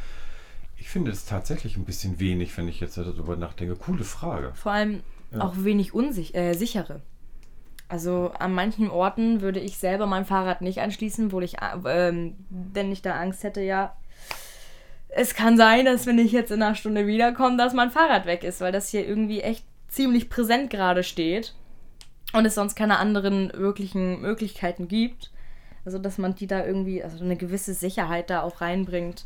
Ich 0.77 0.89
finde 0.89 1.11
es 1.11 1.25
tatsächlich 1.25 1.77
ein 1.77 1.85
bisschen 1.85 2.19
wenig, 2.19 2.57
wenn 2.57 2.69
ich 2.69 2.81
jetzt 2.81 2.99
darüber 2.99 3.37
nachdenke. 3.37 3.77
Coole 3.77 4.05
Frage. 4.05 4.53
Vor 4.55 4.73
allem 4.73 5.03
ja. 5.31 5.41
auch 5.41 5.55
wenig 5.59 5.95
unsichere. 5.95 6.95
Äh, 6.95 7.01
also 7.89 8.33
an 8.39 8.53
manchen 8.53 8.91
Orten 8.91 9.41
würde 9.41 9.61
ich 9.61 9.79
selber 9.79 10.07
mein 10.07 10.27
Fahrrad 10.27 10.61
nicht 10.61 10.81
anschließen, 10.81 11.33
wo 11.33 11.41
ich, 11.41 11.57
ähm, 11.87 12.37
denn 12.49 12.93
ich 12.93 13.03
da 13.03 13.15
Angst 13.15 13.45
hätte, 13.45 13.63
ja, 13.63 13.97
es 15.09 15.35
kann 15.35 15.57
sein, 15.57 15.87
dass 15.87 16.07
wenn 16.07 16.19
ich 16.19 16.33
jetzt 16.33 16.51
in 16.51 16.63
einer 16.63 16.75
Stunde 16.75 17.07
wiederkomme, 17.07 17.57
dass 17.57 17.73
mein 17.73 17.91
Fahrrad 17.91 18.27
weg 18.27 18.45
ist, 18.45 18.61
weil 18.61 18.73
das 18.73 18.91
hier 18.91 19.07
irgendwie 19.07 19.41
echt 19.41 19.65
ziemlich 19.89 20.29
präsent 20.29 20.71
gerade 20.71 21.03
steht 21.03 21.55
und 22.35 22.45
es 22.45 22.55
sonst 22.55 22.75
keine 22.75 22.99
anderen 22.99 23.53
wirklichen 23.55 24.21
Möglichkeiten 24.21 24.87
gibt. 24.87 25.31
Also, 25.85 25.99
dass 25.99 26.19
man 26.19 26.35
die 26.35 26.47
da 26.47 26.65
irgendwie, 26.67 27.03
also 27.03 27.25
eine 27.25 27.37
gewisse 27.37 27.73
Sicherheit 27.73 28.29
da 28.29 28.43
auch 28.43 28.61
reinbringt. 28.61 29.25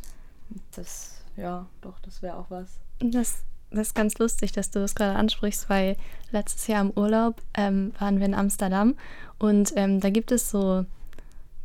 Das, 0.73 1.21
ja, 1.35 1.65
doch, 1.81 1.99
das 1.99 2.21
wäre 2.21 2.37
auch 2.37 2.49
was. 2.49 2.79
Das, 3.01 3.43
das 3.73 3.87
ist 3.87 3.95
ganz 3.95 4.17
lustig, 4.17 4.51
dass 4.51 4.71
du 4.71 4.79
das 4.79 4.95
gerade 4.95 5.17
ansprichst, 5.17 5.69
weil 5.69 5.97
letztes 6.31 6.67
Jahr 6.67 6.81
im 6.81 6.91
Urlaub 6.91 7.35
ähm, 7.53 7.93
waren 7.99 8.19
wir 8.19 8.25
in 8.25 8.33
Amsterdam 8.33 8.95
und 9.39 9.73
ähm, 9.75 9.99
da 9.99 10.09
gibt 10.09 10.31
es 10.31 10.49
so 10.49 10.85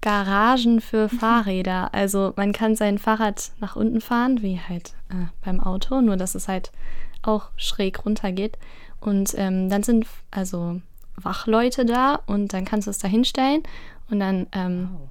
Garagen 0.01 0.81
für 0.81 1.09
Fahrräder. 1.09 1.93
Also 1.93 2.33
man 2.37 2.53
kann 2.53 2.77
sein 2.77 2.99
Fahrrad 2.99 3.51
nach 3.61 3.77
unten 3.77 4.01
fahren, 4.01 4.43
wie 4.43 4.61
halt 4.61 4.95
äh, 5.11 5.27
beim 5.45 5.61
Auto, 5.61 6.01
nur 6.01 6.17
dass 6.17 6.35
es 6.35 6.49
halt 6.49 6.71
auch 7.23 7.51
schräg 7.57 8.05
runter 8.05 8.33
geht. 8.33 8.59
Und 9.01 9.35
ähm, 9.37 9.69
dann 9.69 9.83
sind 9.83 10.07
also 10.31 10.81
Wachleute 11.17 11.85
da 11.85 12.21
und 12.27 12.53
dann 12.53 12.65
kannst 12.65 12.87
du 12.87 12.91
es 12.91 12.99
da 12.99 13.09
hinstellen 13.09 13.63
und 14.11 14.21
dann 14.21 14.47
ähm, 14.53 14.91
wow. 14.93 15.09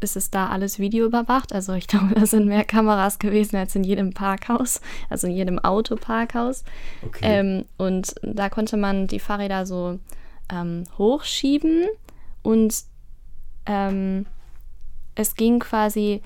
Ist 0.00 0.16
es 0.16 0.30
da 0.30 0.48
alles 0.48 0.78
videoüberwacht. 0.78 1.52
Also 1.52 1.72
ich 1.74 1.86
glaube, 1.88 2.14
da 2.14 2.26
sind 2.26 2.46
mehr 2.46 2.64
Kameras 2.64 3.18
gewesen 3.18 3.56
als 3.56 3.74
in 3.74 3.84
jedem 3.84 4.12
Parkhaus, 4.12 4.80
also 5.10 5.26
in 5.26 5.34
jedem 5.34 5.58
Autoparkhaus. 5.58 6.64
Okay. 7.04 7.20
Ähm, 7.22 7.64
und 7.76 8.14
da 8.22 8.48
konnte 8.48 8.76
man 8.76 9.06
die 9.06 9.20
Fahrräder 9.20 9.66
so 9.66 9.98
ähm, 10.52 10.84
hochschieben 10.98 11.86
und 12.42 12.74
ähm, 13.66 14.26
es 15.14 15.36
ging 15.36 15.60
quasi, 15.60 16.22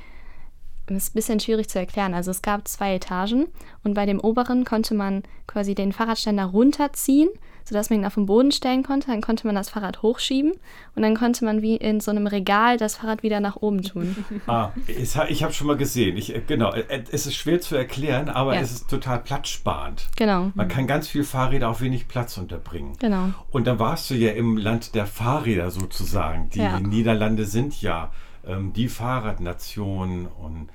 das 0.86 1.04
ist 1.04 1.10
ein 1.10 1.14
bisschen 1.14 1.40
schwierig 1.40 1.68
zu 1.68 1.78
erklären. 1.78 2.14
Also 2.14 2.30
es 2.30 2.42
gab 2.42 2.66
zwei 2.66 2.94
Etagen 2.94 3.46
und 3.84 3.94
bei 3.94 4.06
dem 4.06 4.20
oberen 4.20 4.64
konnte 4.64 4.94
man 4.94 5.22
quasi 5.46 5.74
den 5.74 5.92
Fahrradständer 5.92 6.46
runterziehen 6.46 7.28
sodass 7.68 7.90
man 7.90 8.00
ihn 8.00 8.06
auf 8.06 8.14
den 8.14 8.26
Boden 8.26 8.50
stellen 8.50 8.82
konnte. 8.82 9.08
Dann 9.08 9.20
konnte 9.20 9.46
man 9.46 9.54
das 9.54 9.68
Fahrrad 9.68 10.02
hochschieben 10.02 10.52
und 10.94 11.02
dann 11.02 11.14
konnte 11.14 11.44
man 11.44 11.62
wie 11.62 11.76
in 11.76 12.00
so 12.00 12.10
einem 12.10 12.26
Regal 12.26 12.78
das 12.78 12.96
Fahrrad 12.96 13.22
wieder 13.22 13.40
nach 13.40 13.56
oben 13.56 13.82
tun. 13.82 14.16
Ah, 14.46 14.70
ich 14.86 15.42
habe 15.42 15.52
schon 15.52 15.66
mal 15.66 15.76
gesehen. 15.76 16.16
Ich, 16.16 16.34
äh, 16.34 16.40
genau, 16.46 16.72
äh, 16.72 17.02
es 17.10 17.26
ist 17.26 17.34
schwer 17.34 17.60
zu 17.60 17.76
erklären, 17.76 18.28
aber 18.28 18.54
ja. 18.54 18.60
es 18.60 18.72
ist 18.72 18.88
total 18.88 19.18
platzsparend. 19.18 20.08
Genau. 20.16 20.52
Man 20.54 20.68
kann 20.68 20.86
ganz 20.86 21.08
viel 21.08 21.24
Fahrräder 21.24 21.68
auf 21.68 21.80
wenig 21.80 22.08
Platz 22.08 22.38
unterbringen. 22.38 22.96
Genau. 22.98 23.30
Und 23.50 23.66
dann 23.66 23.78
warst 23.78 24.08
du 24.10 24.14
ja 24.14 24.32
im 24.32 24.56
Land 24.56 24.94
der 24.94 25.06
Fahrräder 25.06 25.70
sozusagen. 25.70 26.48
Die 26.50 26.60
ja. 26.60 26.80
Niederlande 26.80 27.44
sind 27.44 27.80
ja 27.82 28.10
ähm, 28.46 28.72
die 28.72 28.88
Fahrradnation 28.88 30.26
und 30.26 30.68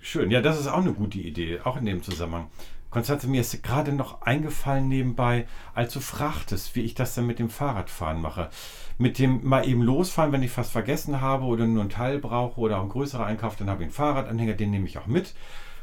schön. 0.00 0.30
Ja, 0.30 0.40
das 0.40 0.60
ist 0.60 0.68
auch 0.68 0.82
eine 0.82 0.92
gute 0.92 1.18
Idee, 1.18 1.60
auch 1.64 1.76
in 1.76 1.86
dem 1.86 2.02
Zusammenhang. 2.02 2.46
Konstanze, 2.94 3.26
mir 3.26 3.40
ist 3.40 3.60
gerade 3.64 3.92
noch 3.92 4.22
eingefallen 4.22 4.86
nebenbei, 4.86 5.48
als 5.74 5.92
du 5.92 5.98
fragtest, 5.98 6.76
wie 6.76 6.82
ich 6.82 6.94
das 6.94 7.16
dann 7.16 7.26
mit 7.26 7.40
dem 7.40 7.50
Fahrradfahren 7.50 8.20
mache. 8.20 8.50
Mit 8.98 9.18
dem 9.18 9.44
mal 9.44 9.68
eben 9.68 9.82
losfahren, 9.82 10.30
wenn 10.30 10.44
ich 10.44 10.52
fast 10.52 10.70
vergessen 10.70 11.20
habe 11.20 11.44
oder 11.44 11.66
nur 11.66 11.80
einen 11.80 11.90
Teil 11.90 12.20
brauche 12.20 12.60
oder 12.60 12.78
auch 12.78 12.84
ein 12.84 12.90
größerer 12.90 13.26
Einkauf, 13.26 13.56
dann 13.56 13.68
habe 13.68 13.82
ich 13.82 13.86
einen 13.86 13.94
Fahrradanhänger, 13.94 14.52
den 14.52 14.70
nehme 14.70 14.86
ich 14.86 14.96
auch 14.96 15.08
mit. 15.08 15.34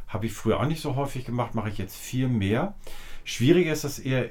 Habe 0.07 0.25
ich 0.25 0.31
früher 0.31 0.61
auch 0.61 0.65
nicht 0.65 0.81
so 0.81 0.95
häufig 0.95 1.25
gemacht, 1.25 1.53
mache 1.53 1.67
ich 1.67 1.77
jetzt 1.77 1.97
viel 1.97 2.29
mehr. 2.29 2.75
Schwieriger 3.25 3.73
ist 3.73 3.83
das 3.83 3.99
eher 3.99 4.29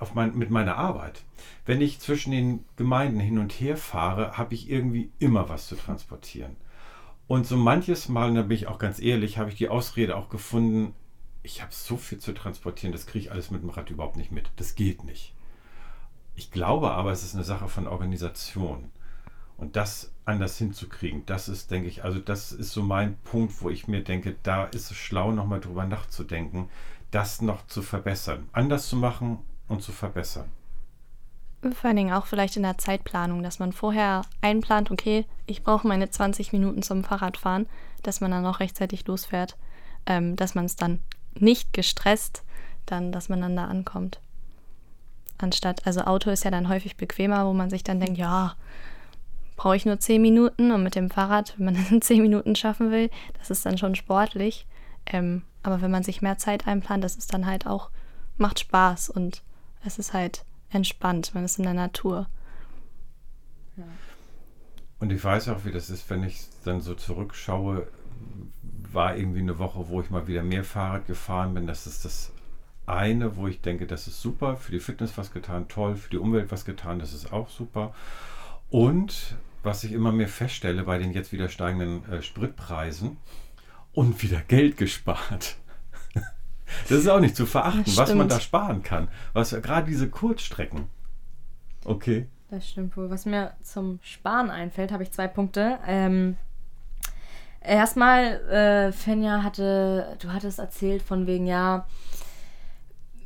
auf 0.00 0.16
mein, 0.16 0.36
mit 0.36 0.50
meiner 0.50 0.76
Arbeit. 0.76 1.22
Wenn 1.66 1.80
ich 1.80 2.00
zwischen 2.00 2.32
den 2.32 2.64
Gemeinden 2.74 3.20
hin 3.20 3.38
und 3.38 3.52
her 3.52 3.76
fahre, 3.76 4.36
habe 4.36 4.54
ich 4.54 4.68
irgendwie 4.68 5.12
immer 5.20 5.48
was 5.48 5.68
zu 5.68 5.76
transportieren. 5.76 6.56
Und 7.28 7.46
so 7.46 7.56
manches 7.56 8.08
Mal, 8.08 8.30
und 8.30 8.34
da 8.34 8.42
bin 8.42 8.56
ich 8.56 8.66
auch 8.66 8.80
ganz 8.80 9.00
ehrlich, 9.00 9.38
habe 9.38 9.50
ich 9.50 9.56
die 9.56 9.68
Ausrede 9.68 10.16
auch 10.16 10.30
gefunden, 10.30 10.94
ich 11.42 11.62
habe 11.62 11.72
so 11.72 11.96
viel 11.96 12.18
zu 12.18 12.32
transportieren, 12.32 12.92
das 12.92 13.06
kriege 13.06 13.26
ich 13.26 13.32
alles 13.32 13.50
mit 13.50 13.62
dem 13.62 13.70
Rad 13.70 13.90
überhaupt 13.90 14.16
nicht 14.16 14.32
mit. 14.32 14.50
Das 14.56 14.74
geht 14.74 15.04
nicht. 15.04 15.34
Ich 16.34 16.50
glaube 16.50 16.90
aber, 16.90 17.10
es 17.10 17.22
ist 17.22 17.34
eine 17.34 17.44
Sache 17.44 17.68
von 17.68 17.86
Organisation. 17.86 18.90
Und 19.56 19.74
das 19.74 20.12
anders 20.24 20.56
hinzukriegen, 20.56 21.26
das 21.26 21.48
ist, 21.48 21.72
denke 21.72 21.88
ich, 21.88 22.04
also 22.04 22.20
das 22.20 22.52
ist 22.52 22.70
so 22.70 22.82
mein 22.82 23.16
Punkt, 23.18 23.60
wo 23.60 23.70
ich 23.70 23.88
mir 23.88 24.04
denke, 24.04 24.36
da 24.44 24.64
ist 24.66 24.92
es 24.92 24.96
schlau, 24.96 25.32
nochmal 25.32 25.60
drüber 25.60 25.84
nachzudenken, 25.84 26.68
das 27.10 27.42
noch 27.42 27.66
zu 27.66 27.82
verbessern, 27.82 28.48
anders 28.52 28.88
zu 28.88 28.94
machen 28.94 29.38
und 29.66 29.82
zu 29.82 29.90
verbessern. 29.90 30.48
Vor 31.60 31.88
allen 31.88 31.96
Dingen 31.96 32.12
auch 32.12 32.26
vielleicht 32.26 32.56
in 32.56 32.62
der 32.62 32.78
Zeitplanung, 32.78 33.42
dass 33.42 33.58
man 33.58 33.72
vorher 33.72 34.22
einplant, 34.42 34.92
okay, 34.92 35.24
ich 35.46 35.64
brauche 35.64 35.88
meine 35.88 36.08
20 36.08 36.52
Minuten 36.52 36.82
zum 36.82 37.02
Fahrradfahren, 37.02 37.66
dass 38.04 38.20
man 38.20 38.30
dann 38.30 38.46
auch 38.46 38.60
rechtzeitig 38.60 39.08
losfährt, 39.08 39.56
ähm, 40.06 40.36
dass 40.36 40.54
man 40.54 40.66
es 40.66 40.76
dann 40.76 41.00
nicht 41.40 41.72
gestresst 41.72 42.42
dann, 42.86 43.12
dass 43.12 43.28
man 43.28 43.40
dann 43.40 43.56
da 43.56 43.66
ankommt. 43.66 44.20
Anstatt, 45.38 45.86
also 45.86 46.00
Auto 46.02 46.30
ist 46.30 46.44
ja 46.44 46.50
dann 46.50 46.68
häufig 46.68 46.96
bequemer, 46.96 47.46
wo 47.46 47.52
man 47.52 47.70
sich 47.70 47.84
dann 47.84 48.00
denkt, 48.00 48.18
ja, 48.18 48.56
brauche 49.56 49.76
ich 49.76 49.86
nur 49.86 50.00
zehn 50.00 50.22
Minuten 50.22 50.72
und 50.72 50.82
mit 50.82 50.94
dem 50.94 51.10
Fahrrad, 51.10 51.54
wenn 51.56 51.66
man 51.66 51.74
das 51.76 51.90
in 51.90 52.02
zehn 52.02 52.22
Minuten 52.22 52.56
schaffen 52.56 52.90
will, 52.90 53.10
das 53.38 53.50
ist 53.50 53.64
dann 53.66 53.78
schon 53.78 53.94
sportlich. 53.94 54.66
Ähm, 55.06 55.42
aber 55.62 55.80
wenn 55.80 55.90
man 55.90 56.02
sich 56.02 56.22
mehr 56.22 56.38
Zeit 56.38 56.66
einplant, 56.66 57.04
das 57.04 57.16
ist 57.16 57.32
dann 57.34 57.46
halt 57.46 57.66
auch, 57.66 57.90
macht 58.36 58.60
Spaß 58.60 59.10
und 59.10 59.42
es 59.84 59.98
ist 59.98 60.12
halt 60.12 60.44
entspannt, 60.70 61.34
man 61.34 61.44
ist 61.44 61.58
in 61.58 61.64
der 61.64 61.74
Natur. 61.74 62.28
Ja. 63.76 63.84
Und 65.00 65.12
ich 65.12 65.22
weiß 65.22 65.48
auch, 65.48 65.64
wie 65.64 65.70
das 65.70 65.90
ist, 65.90 66.08
wenn 66.10 66.24
ich 66.24 66.40
dann 66.64 66.80
so 66.80 66.94
zurückschaue, 66.94 67.86
war 68.92 69.16
irgendwie 69.16 69.40
eine 69.40 69.58
Woche, 69.58 69.88
wo 69.88 70.00
ich 70.00 70.10
mal 70.10 70.26
wieder 70.26 70.42
mehr 70.42 70.64
Fahrrad 70.64 71.06
gefahren 71.06 71.54
bin. 71.54 71.66
Das 71.66 71.86
ist 71.86 72.04
das 72.04 72.32
eine, 72.86 73.36
wo 73.36 73.46
ich 73.46 73.60
denke, 73.60 73.86
das 73.86 74.06
ist 74.08 74.20
super, 74.20 74.56
für 74.56 74.72
die 74.72 74.80
Fitness 74.80 75.16
was 75.18 75.32
getan, 75.32 75.68
toll, 75.68 75.96
für 75.96 76.10
die 76.10 76.18
Umwelt 76.18 76.50
was 76.50 76.64
getan, 76.64 76.98
das 76.98 77.12
ist 77.12 77.32
auch 77.32 77.48
super. 77.50 77.94
Und 78.70 79.36
was 79.62 79.84
ich 79.84 79.92
immer 79.92 80.12
mehr 80.12 80.28
feststelle 80.28 80.84
bei 80.84 80.98
den 80.98 81.12
jetzt 81.12 81.32
wieder 81.32 81.48
steigenden 81.48 82.10
äh, 82.10 82.22
Spritpreisen 82.22 83.18
und 83.92 84.22
wieder 84.22 84.40
Geld 84.40 84.76
gespart. 84.76 85.56
das 86.88 86.98
ist 86.98 87.08
auch 87.08 87.20
nicht 87.20 87.36
zu 87.36 87.46
verachten, 87.46 87.96
was 87.96 88.14
man 88.14 88.28
da 88.28 88.40
sparen 88.40 88.82
kann. 88.82 89.08
Was 89.32 89.50
gerade 89.50 89.86
diese 89.86 90.08
Kurzstrecken. 90.08 90.86
Okay. 91.84 92.26
Das 92.50 92.68
stimmt 92.68 92.96
wohl. 92.96 93.10
Was 93.10 93.26
mir 93.26 93.52
zum 93.62 93.98
Sparen 94.02 94.50
einfällt, 94.50 94.92
habe 94.92 95.02
ich 95.02 95.12
zwei 95.12 95.28
Punkte. 95.28 95.78
Ähm, 95.86 96.36
erstmal, 97.60 98.40
äh, 98.50 98.92
Fenja 98.92 99.42
hatte, 99.42 100.16
du 100.20 100.32
hattest 100.32 100.58
erzählt 100.58 101.02
von 101.02 101.26
wegen, 101.26 101.46
ja, 101.46 101.86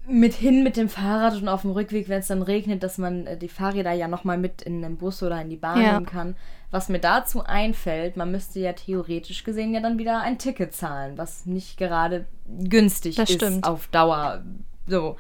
mit 0.07 0.35
hin 0.35 0.65
mit 0.65 0.77
dem 0.77 0.89
Fahrrad 0.89 1.41
und 1.41 1.49
auf 1.49 1.62
dem 1.62 1.71
Rückweg, 1.71 2.09
wenn 2.09 2.21
es 2.21 2.27
dann 2.27 2.43
regnet, 2.43 2.83
dass 2.83 2.99
man 2.99 3.27
äh, 3.27 3.37
die 3.37 3.49
Fahrräder 3.49 3.93
ja 3.93 4.09
nochmal 4.09 4.37
mit 4.37 4.62
in 4.62 4.83
den 4.83 4.97
Bus 4.97 5.23
oder 5.23 5.41
in 5.41 5.49
die 5.49 5.57
Bahn 5.57 5.81
ja. 5.81 5.93
nehmen 5.93 6.07
kann. 6.07 6.37
Was 6.71 6.89
mir 6.89 6.99
dazu 6.99 7.45
einfällt, 7.45 8.17
man 8.17 8.31
müsste 8.31 8.59
ja 8.59 8.73
theoretisch 8.73 9.45
gesehen 9.45 9.75
ja 9.75 9.81
dann 9.81 9.99
wieder 9.99 10.21
ein 10.21 10.39
Ticket 10.39 10.75
zahlen, 10.75 11.19
was 11.19 11.47
nicht 11.47 11.77
gerade 11.77 12.27
günstig 12.47 13.17
das 13.17 13.31
ist 13.31 13.37
stimmt. 13.37 13.65
auf 13.67 13.89
Dauer. 13.89 14.43
So. 14.87 15.17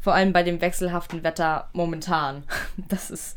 Vor 0.00 0.14
allem 0.14 0.32
bei 0.32 0.42
dem 0.42 0.60
wechselhaften 0.60 1.22
Wetter 1.24 1.68
momentan. 1.72 2.44
Das 2.88 3.10
ist, 3.10 3.36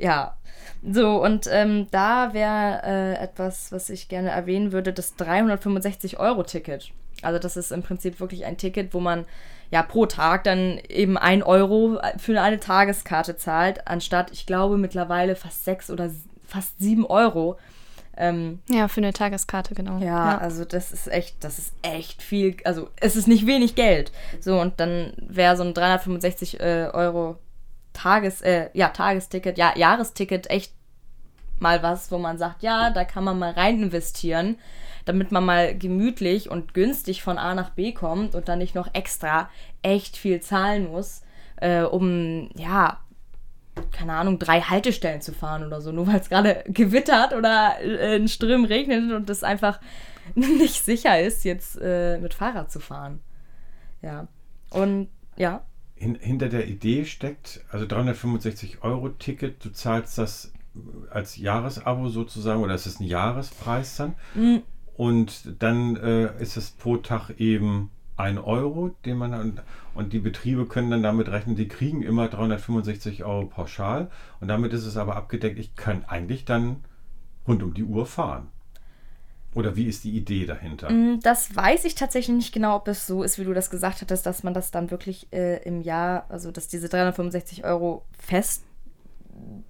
ja. 0.00 0.36
So, 0.82 1.22
und 1.22 1.46
ähm, 1.50 1.88
da 1.90 2.32
wäre 2.32 2.82
äh, 2.84 3.22
etwas, 3.22 3.70
was 3.70 3.90
ich 3.90 4.08
gerne 4.08 4.30
erwähnen 4.30 4.72
würde, 4.72 4.92
das 4.92 5.16
365-Euro-Ticket. 5.18 6.92
Also 7.22 7.38
das 7.38 7.56
ist 7.56 7.70
im 7.70 7.82
Prinzip 7.82 8.18
wirklich 8.18 8.46
ein 8.46 8.56
Ticket, 8.56 8.94
wo 8.94 9.00
man 9.00 9.26
ja 9.70 9.82
pro 9.82 10.06
Tag 10.06 10.44
dann 10.44 10.78
eben 10.88 11.18
ein 11.18 11.42
Euro 11.42 12.00
für 12.16 12.40
eine 12.40 12.60
Tageskarte 12.60 13.36
zahlt, 13.36 13.86
anstatt, 13.86 14.30
ich 14.32 14.46
glaube, 14.46 14.78
mittlerweile 14.78 15.36
fast 15.36 15.64
sechs 15.64 15.90
oder 15.90 16.10
fast 16.46 16.80
sieben 16.80 17.04
Euro. 17.06 17.58
Ähm, 18.16 18.60
ja, 18.68 18.88
für 18.88 19.00
eine 19.00 19.12
Tageskarte, 19.12 19.74
genau. 19.74 19.98
Ja, 19.98 20.32
ja, 20.32 20.38
also 20.38 20.64
das 20.64 20.92
ist 20.92 21.08
echt, 21.08 21.44
das 21.44 21.58
ist 21.58 21.74
echt 21.82 22.22
viel, 22.22 22.56
also 22.64 22.88
es 23.00 23.16
ist 23.16 23.28
nicht 23.28 23.46
wenig 23.46 23.74
Geld. 23.74 24.12
So, 24.40 24.60
und 24.60 24.80
dann 24.80 25.12
wäre 25.16 25.56
so 25.56 25.62
ein 25.62 25.74
365 25.74 26.58
äh, 26.60 26.88
Euro 26.92 27.38
Tages, 27.92 28.40
äh, 28.42 28.70
ja, 28.72 28.88
Tagesticket, 28.88 29.58
ja, 29.58 29.76
Jahresticket 29.76 30.48
echt 30.50 30.72
mal 31.58 31.82
was, 31.82 32.10
wo 32.10 32.18
man 32.18 32.38
sagt, 32.38 32.62
ja, 32.62 32.90
da 32.90 33.04
kann 33.04 33.24
man 33.24 33.38
mal 33.38 33.52
rein 33.52 33.82
investieren 33.82 34.56
damit 35.04 35.32
man 35.32 35.44
mal 35.44 35.76
gemütlich 35.76 36.50
und 36.50 36.74
günstig 36.74 37.22
von 37.22 37.38
A 37.38 37.54
nach 37.54 37.70
B 37.70 37.92
kommt 37.92 38.34
und 38.34 38.48
dann 38.48 38.58
nicht 38.58 38.74
noch 38.74 38.94
extra 38.94 39.48
echt 39.82 40.16
viel 40.16 40.40
zahlen 40.40 40.88
muss, 40.90 41.22
äh, 41.56 41.82
um, 41.82 42.50
ja, 42.54 43.00
keine 43.92 44.14
Ahnung, 44.14 44.38
drei 44.38 44.60
Haltestellen 44.60 45.20
zu 45.20 45.32
fahren 45.32 45.66
oder 45.66 45.80
so, 45.80 45.90
nur 45.92 46.06
weil 46.06 46.20
es 46.20 46.28
gerade 46.28 46.64
gewittert 46.68 47.32
oder 47.32 47.76
äh, 47.80 48.16
in 48.16 48.28
Strömen 48.28 48.66
regnet 48.66 49.12
und 49.12 49.30
es 49.30 49.42
einfach 49.42 49.80
nicht 50.34 50.84
sicher 50.84 51.20
ist, 51.20 51.44
jetzt 51.44 51.78
äh, 51.80 52.18
mit 52.18 52.34
Fahrrad 52.34 52.70
zu 52.70 52.80
fahren. 52.80 53.20
Ja. 54.02 54.28
Und 54.70 55.08
ja. 55.36 55.64
Hin, 56.00 56.16
hinter 56.18 56.48
der 56.48 56.66
Idee 56.66 57.04
steckt, 57.04 57.60
also 57.70 57.86
365 57.86 58.82
Euro 58.82 59.10
Ticket, 59.10 59.62
du 59.64 59.70
zahlst 59.70 60.16
das 60.16 60.52
als 61.10 61.36
Jahresabo 61.36 62.08
sozusagen 62.08 62.62
oder 62.62 62.74
ist 62.74 62.86
es 62.86 63.00
ein 63.00 63.06
Jahrespreis 63.06 63.96
dann? 63.96 64.14
Mhm. 64.34 64.62
Und 64.96 65.62
dann 65.62 65.96
äh, 65.96 66.42
ist 66.42 66.56
es 66.56 66.70
pro 66.70 66.96
Tag 66.96 67.30
eben 67.38 67.90
ein 68.16 68.38
Euro, 68.38 68.96
den 69.04 69.18
man 69.18 69.60
und 69.94 70.12
die 70.12 70.18
Betriebe 70.18 70.66
können 70.66 70.90
dann 70.90 71.02
damit 71.02 71.28
rechnen, 71.28 71.56
die 71.56 71.68
kriegen 71.68 72.02
immer 72.02 72.28
365 72.28 73.24
Euro 73.24 73.46
pauschal 73.46 74.10
und 74.40 74.48
damit 74.48 74.72
ist 74.72 74.86
es 74.86 74.96
aber 74.96 75.16
abgedeckt. 75.16 75.58
Ich 75.58 75.74
kann 75.74 76.04
eigentlich 76.04 76.44
dann 76.44 76.84
rund 77.46 77.62
um 77.62 77.74
die 77.74 77.84
Uhr 77.84 78.06
fahren. 78.06 78.48
Oder 79.54 79.74
wie 79.74 79.86
ist 79.86 80.04
die 80.04 80.16
Idee 80.16 80.46
dahinter? 80.46 80.90
Mm, 80.90 81.20
das 81.20 81.54
weiß 81.54 81.84
ich 81.84 81.96
tatsächlich 81.96 82.36
nicht 82.36 82.52
genau, 82.52 82.76
ob 82.76 82.86
es 82.86 83.06
so 83.06 83.24
ist, 83.24 83.38
wie 83.38 83.44
du 83.44 83.52
das 83.52 83.70
gesagt 83.70 84.00
hattest, 84.00 84.24
dass 84.24 84.44
man 84.44 84.54
das 84.54 84.70
dann 84.70 84.90
wirklich 84.90 85.26
äh, 85.32 85.62
im 85.64 85.80
Jahr, 85.80 86.26
also 86.28 86.52
dass 86.52 86.68
diese 86.68 86.88
365 86.88 87.64
Euro 87.64 88.04
fest 88.16 88.62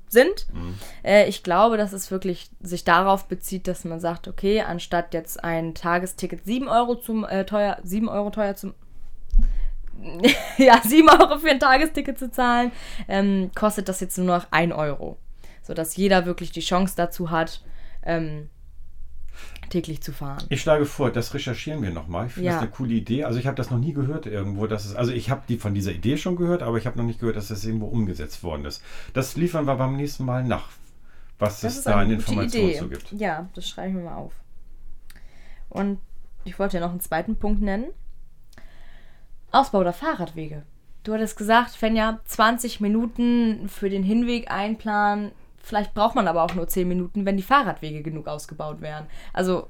sind. 0.08 0.46
Mhm. 0.52 0.74
Äh, 1.02 1.28
ich 1.28 1.42
glaube, 1.42 1.76
dass 1.78 1.92
es 1.92 2.10
wirklich 2.10 2.50
sich 2.60 2.84
darauf 2.84 3.26
bezieht, 3.26 3.68
dass 3.68 3.84
man 3.84 4.00
sagt, 4.00 4.28
okay, 4.28 4.60
anstatt 4.60 5.14
jetzt 5.14 5.42
ein 5.42 5.74
Tagesticket 5.74 6.44
7 6.44 6.68
Euro 6.68 6.96
zum 6.96 7.24
äh, 7.24 7.44
teuer, 7.46 7.78
7 7.82 8.08
Euro 8.08 8.30
teuer 8.30 8.56
zum 8.56 8.74
ja, 10.58 10.80
7 10.82 11.08
Euro 11.08 11.38
für 11.38 11.50
ein 11.50 11.60
Tagesticket 11.60 12.18
zu 12.18 12.30
zahlen, 12.30 12.72
ähm, 13.06 13.50
kostet 13.54 13.88
das 13.88 14.00
jetzt 14.00 14.18
nur 14.18 14.26
noch 14.26 14.46
1 14.50 14.72
Euro. 14.74 15.16
Sodass 15.62 15.96
jeder 15.96 16.26
wirklich 16.26 16.50
die 16.50 16.60
Chance 16.60 16.94
dazu 16.96 17.30
hat, 17.30 17.62
ähm, 18.02 18.48
täglich 19.70 20.02
zu 20.02 20.12
fahren. 20.12 20.44
Ich 20.48 20.60
schlage 20.60 20.84
vor, 20.84 21.10
das 21.10 21.32
recherchieren 21.32 21.82
wir 21.82 21.90
nochmal. 21.90 22.26
Ich 22.26 22.32
finde 22.32 22.48
ja. 22.48 22.52
das 22.54 22.62
eine 22.62 22.70
coole 22.70 22.92
Idee. 22.92 23.24
Also 23.24 23.38
ich 23.38 23.46
habe 23.46 23.56
das 23.56 23.70
noch 23.70 23.78
nie 23.78 23.92
gehört 23.92 24.26
irgendwo. 24.26 24.66
Dass 24.66 24.84
es, 24.84 24.94
also 24.94 25.12
ich 25.12 25.30
habe 25.30 25.42
die 25.48 25.56
von 25.56 25.74
dieser 25.74 25.92
Idee 25.92 26.16
schon 26.16 26.36
gehört, 26.36 26.62
aber 26.62 26.76
ich 26.76 26.86
habe 26.86 26.98
noch 26.98 27.04
nicht 27.04 27.20
gehört, 27.20 27.36
dass 27.36 27.48
das 27.48 27.64
irgendwo 27.64 27.86
umgesetzt 27.86 28.42
worden 28.42 28.64
ist. 28.64 28.82
Das 29.14 29.36
liefern 29.36 29.66
wir 29.66 29.76
beim 29.76 29.96
nächsten 29.96 30.24
Mal 30.24 30.44
nach, 30.44 30.68
was 31.38 31.60
das 31.60 31.78
es 31.78 31.84
da 31.84 31.96
an 31.96 32.10
Informationen 32.10 32.74
zu 32.74 32.88
gibt. 32.88 33.12
Ja, 33.12 33.48
das 33.54 33.68
schreiben 33.68 33.96
wir 33.96 34.04
mal 34.04 34.16
auf. 34.16 34.34
Und 35.68 35.98
ich 36.44 36.58
wollte 36.58 36.78
ja 36.78 36.80
noch 36.84 36.90
einen 36.90 37.00
zweiten 37.00 37.36
Punkt 37.36 37.62
nennen. 37.62 37.86
Ausbau 39.52 39.82
der 39.82 39.92
Fahrradwege. 39.92 40.64
Du 41.02 41.14
hattest 41.14 41.36
gesagt, 41.36 41.70
Fenja, 41.70 42.20
20 42.24 42.80
Minuten 42.80 43.68
für 43.68 43.88
den 43.88 44.02
Hinweg 44.02 44.50
einplanen 44.50 45.32
Vielleicht 45.70 45.94
braucht 45.94 46.16
man 46.16 46.26
aber 46.26 46.42
auch 46.42 46.56
nur 46.56 46.66
10 46.66 46.88
Minuten, 46.88 47.24
wenn 47.24 47.36
die 47.36 47.44
Fahrradwege 47.44 48.02
genug 48.02 48.26
ausgebaut 48.26 48.80
wären. 48.80 49.06
Also 49.32 49.68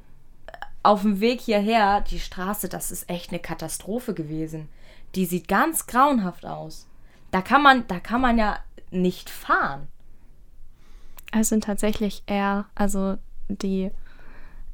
auf 0.82 1.02
dem 1.02 1.20
Weg 1.20 1.42
hierher, 1.42 2.00
die 2.00 2.20
Straße, 2.20 2.70
das 2.70 2.90
ist 2.90 3.10
echt 3.10 3.32
eine 3.32 3.38
Katastrophe 3.38 4.14
gewesen. 4.14 4.70
Die 5.14 5.26
sieht 5.26 5.46
ganz 5.46 5.86
grauenhaft 5.86 6.46
aus. 6.46 6.86
Da 7.32 7.42
kann 7.42 7.62
man, 7.62 7.86
da 7.86 8.00
kann 8.00 8.22
man 8.22 8.38
ja 8.38 8.60
nicht 8.90 9.28
fahren. 9.28 9.88
Es 11.32 11.50
sind 11.50 11.64
tatsächlich 11.64 12.22
eher, 12.24 12.64
also 12.74 13.18
die 13.48 13.90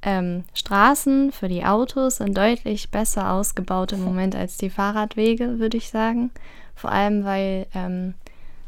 ähm, 0.03 0.45
Straßen 0.55 1.33
für 1.33 1.49
die 1.49 1.65
Autos 1.65 2.19
sind 2.19 2.39
deutlich 2.39 2.93
besser 2.93 3.33
ausgebaut 3.33 3.91
im 3.91 4.05
Moment 4.05 4.37
als 4.37 4.59
die 4.59 4.71
Fahrradwege, 4.71 5.59
würde 5.59 5.77
ich 5.77 5.91
sagen. 5.91 6.31
Vor 6.77 6.93
allem, 6.93 7.25
weil 7.25 7.67
ähm, 7.75 8.15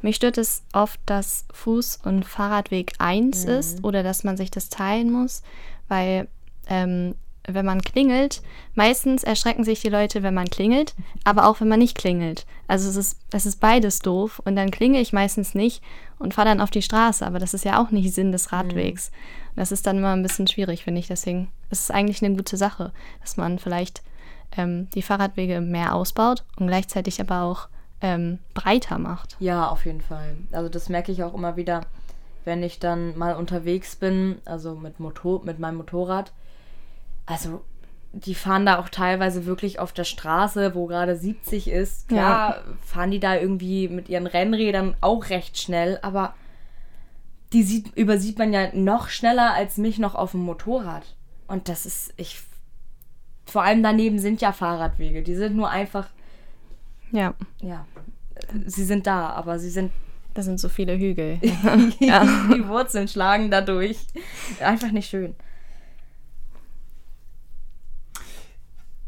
mich 0.02 0.16
stört 0.16 0.38
es 0.38 0.62
oft, 0.72 1.00
dass 1.06 1.46
Fuß- 1.52 2.06
und 2.06 2.24
Fahrradweg 2.24 2.92
eins 2.98 3.44
mhm. 3.44 3.52
ist 3.52 3.84
oder 3.84 4.02
dass 4.02 4.24
man 4.24 4.36
sich 4.36 4.50
das 4.50 4.68
teilen 4.68 5.10
muss, 5.10 5.42
weil 5.88 6.28
ähm, 6.68 7.14
wenn 7.48 7.64
man 7.64 7.80
klingelt, 7.80 8.42
meistens 8.74 9.24
erschrecken 9.24 9.64
sich 9.64 9.80
die 9.80 9.88
Leute, 9.88 10.22
wenn 10.22 10.34
man 10.34 10.50
klingelt, 10.50 10.94
aber 11.24 11.46
auch 11.46 11.60
wenn 11.60 11.68
man 11.68 11.78
nicht 11.78 11.96
klingelt. 11.96 12.46
Also 12.66 12.88
es 12.90 12.96
ist, 12.96 13.16
es 13.32 13.46
ist 13.46 13.58
beides 13.58 14.00
doof 14.00 14.40
und 14.44 14.54
dann 14.54 14.70
klinge 14.70 15.00
ich 15.00 15.14
meistens 15.14 15.54
nicht 15.54 15.82
und 16.18 16.34
fahre 16.34 16.48
dann 16.48 16.60
auf 16.60 16.70
die 16.70 16.82
Straße, 16.82 17.26
aber 17.26 17.38
das 17.38 17.54
ist 17.54 17.64
ja 17.64 17.82
auch 17.82 17.90
nicht 17.90 18.14
Sinn 18.14 18.32
des 18.32 18.52
Radwegs. 18.52 19.10
Mhm. 19.10 19.14
Das 19.56 19.72
ist 19.72 19.86
dann 19.86 19.98
immer 19.98 20.12
ein 20.12 20.22
bisschen 20.22 20.46
schwierig, 20.46 20.84
finde 20.84 21.00
ich. 21.00 21.08
Deswegen 21.08 21.50
ist 21.70 21.84
es 21.84 21.90
eigentlich 21.90 22.22
eine 22.22 22.36
gute 22.36 22.56
Sache, 22.56 22.92
dass 23.22 23.36
man 23.36 23.58
vielleicht 23.58 24.02
ähm, 24.56 24.88
die 24.94 25.02
Fahrradwege 25.02 25.60
mehr 25.60 25.94
ausbaut 25.94 26.44
und 26.58 26.68
gleichzeitig 26.68 27.20
aber 27.20 27.42
auch 27.42 27.68
ähm, 28.00 28.38
breiter 28.54 28.98
macht. 28.98 29.36
Ja, 29.40 29.68
auf 29.68 29.84
jeden 29.86 30.00
Fall. 30.00 30.36
Also 30.52 30.68
das 30.68 30.88
merke 30.88 31.12
ich 31.12 31.22
auch 31.22 31.34
immer 31.34 31.56
wieder, 31.56 31.82
wenn 32.44 32.62
ich 32.62 32.78
dann 32.78 33.16
mal 33.18 33.34
unterwegs 33.34 33.96
bin, 33.96 34.38
also 34.44 34.74
mit, 34.74 35.00
Motor 35.00 35.44
mit 35.44 35.58
meinem 35.58 35.76
Motorrad. 35.76 36.32
Also 37.26 37.62
die 38.12 38.34
fahren 38.34 38.64
da 38.64 38.78
auch 38.78 38.88
teilweise 38.88 39.44
wirklich 39.44 39.78
auf 39.78 39.92
der 39.92 40.04
Straße, 40.04 40.74
wo 40.74 40.86
gerade 40.86 41.16
70 41.16 41.68
ist. 41.68 42.08
Klar, 42.08 42.56
ja. 42.56 42.62
fahren 42.80 43.10
die 43.10 43.20
da 43.20 43.36
irgendwie 43.36 43.88
mit 43.88 44.08
ihren 44.08 44.26
Rennrädern 44.26 44.96
auch 45.00 45.28
recht 45.28 45.58
schnell, 45.58 45.98
aber 46.02 46.34
die 47.52 47.62
sieht, 47.62 47.96
übersieht 47.96 48.38
man 48.38 48.52
ja 48.52 48.74
noch 48.74 49.08
schneller 49.08 49.54
als 49.54 49.76
mich 49.76 49.98
noch 49.98 50.14
auf 50.14 50.32
dem 50.32 50.40
Motorrad. 50.40 51.14
Und 51.46 51.68
das 51.68 51.86
ist, 51.86 52.12
ich. 52.16 52.42
Vor 53.46 53.62
allem 53.62 53.82
daneben 53.82 54.18
sind 54.18 54.42
ja 54.42 54.52
Fahrradwege. 54.52 55.22
Die 55.22 55.34
sind 55.34 55.56
nur 55.56 55.70
einfach 55.70 56.08
ja. 57.12 57.34
Ja. 57.60 57.86
Sie 58.66 58.84
sind 58.84 59.06
da, 59.06 59.30
aber 59.30 59.58
sie 59.58 59.70
sind. 59.70 59.92
Da 60.34 60.42
sind 60.42 60.60
so 60.60 60.68
viele 60.68 60.96
Hügel. 60.96 61.40
ja. 62.00 62.24
Die 62.54 62.68
Wurzeln 62.68 63.08
schlagen 63.08 63.50
dadurch. 63.50 63.98
Einfach 64.60 64.92
nicht 64.92 65.08
schön. 65.08 65.34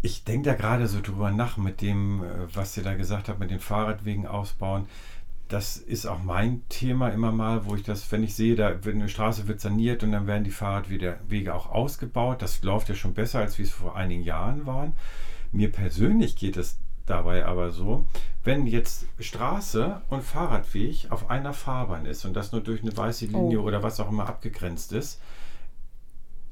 Ich 0.02 0.24
denke 0.24 0.48
da 0.48 0.54
gerade 0.54 0.88
so 0.88 1.00
drüber 1.00 1.30
nach 1.30 1.56
mit 1.56 1.82
dem, 1.82 2.24
äh, 2.24 2.54
was 2.54 2.76
ihr 2.76 2.82
da 2.82 2.94
gesagt 2.94 3.28
habt, 3.28 3.38
mit 3.38 3.50
den 3.50 3.60
Fahrradwegen 3.60 4.26
ausbauen. 4.26 4.86
das 5.48 5.76
ist 5.76 6.06
auch 6.06 6.22
mein 6.22 6.62
Thema 6.68 7.08
immer 7.08 7.32
mal, 7.32 7.66
wo 7.66 7.74
ich 7.74 7.82
das, 7.82 8.10
wenn 8.12 8.22
ich 8.22 8.36
sehe, 8.36 8.54
da 8.54 8.84
wird 8.84 8.94
eine 8.94 9.08
Straße 9.08 9.48
wird 9.48 9.60
saniert 9.60 10.04
und 10.04 10.12
dann 10.12 10.28
werden 10.28 10.44
die 10.44 10.50
Fahrradwege 10.52 11.54
auch 11.54 11.70
ausgebaut. 11.70 12.40
Das 12.40 12.62
läuft 12.62 12.88
ja 12.88 12.94
schon 12.94 13.14
besser, 13.14 13.40
als 13.40 13.58
wie 13.58 13.64
es 13.64 13.72
vor 13.72 13.96
einigen 13.96 14.22
Jahren 14.22 14.64
waren. 14.64 14.92
Mir 15.52 15.70
persönlich 15.70 16.36
geht 16.36 16.56
es 16.56 16.78
dabei 17.10 17.44
aber 17.44 17.70
so, 17.70 18.06
wenn 18.44 18.66
jetzt 18.66 19.06
Straße 19.18 20.00
und 20.08 20.22
Fahrradweg 20.22 21.10
auf 21.10 21.28
einer 21.28 21.52
Fahrbahn 21.52 22.06
ist 22.06 22.24
und 22.24 22.34
das 22.34 22.52
nur 22.52 22.62
durch 22.62 22.82
eine 22.82 22.96
weiße 22.96 23.26
Linie 23.26 23.60
oh. 23.60 23.64
oder 23.64 23.82
was 23.82 24.00
auch 24.00 24.08
immer 24.08 24.28
abgegrenzt 24.28 24.92
ist, 24.92 25.20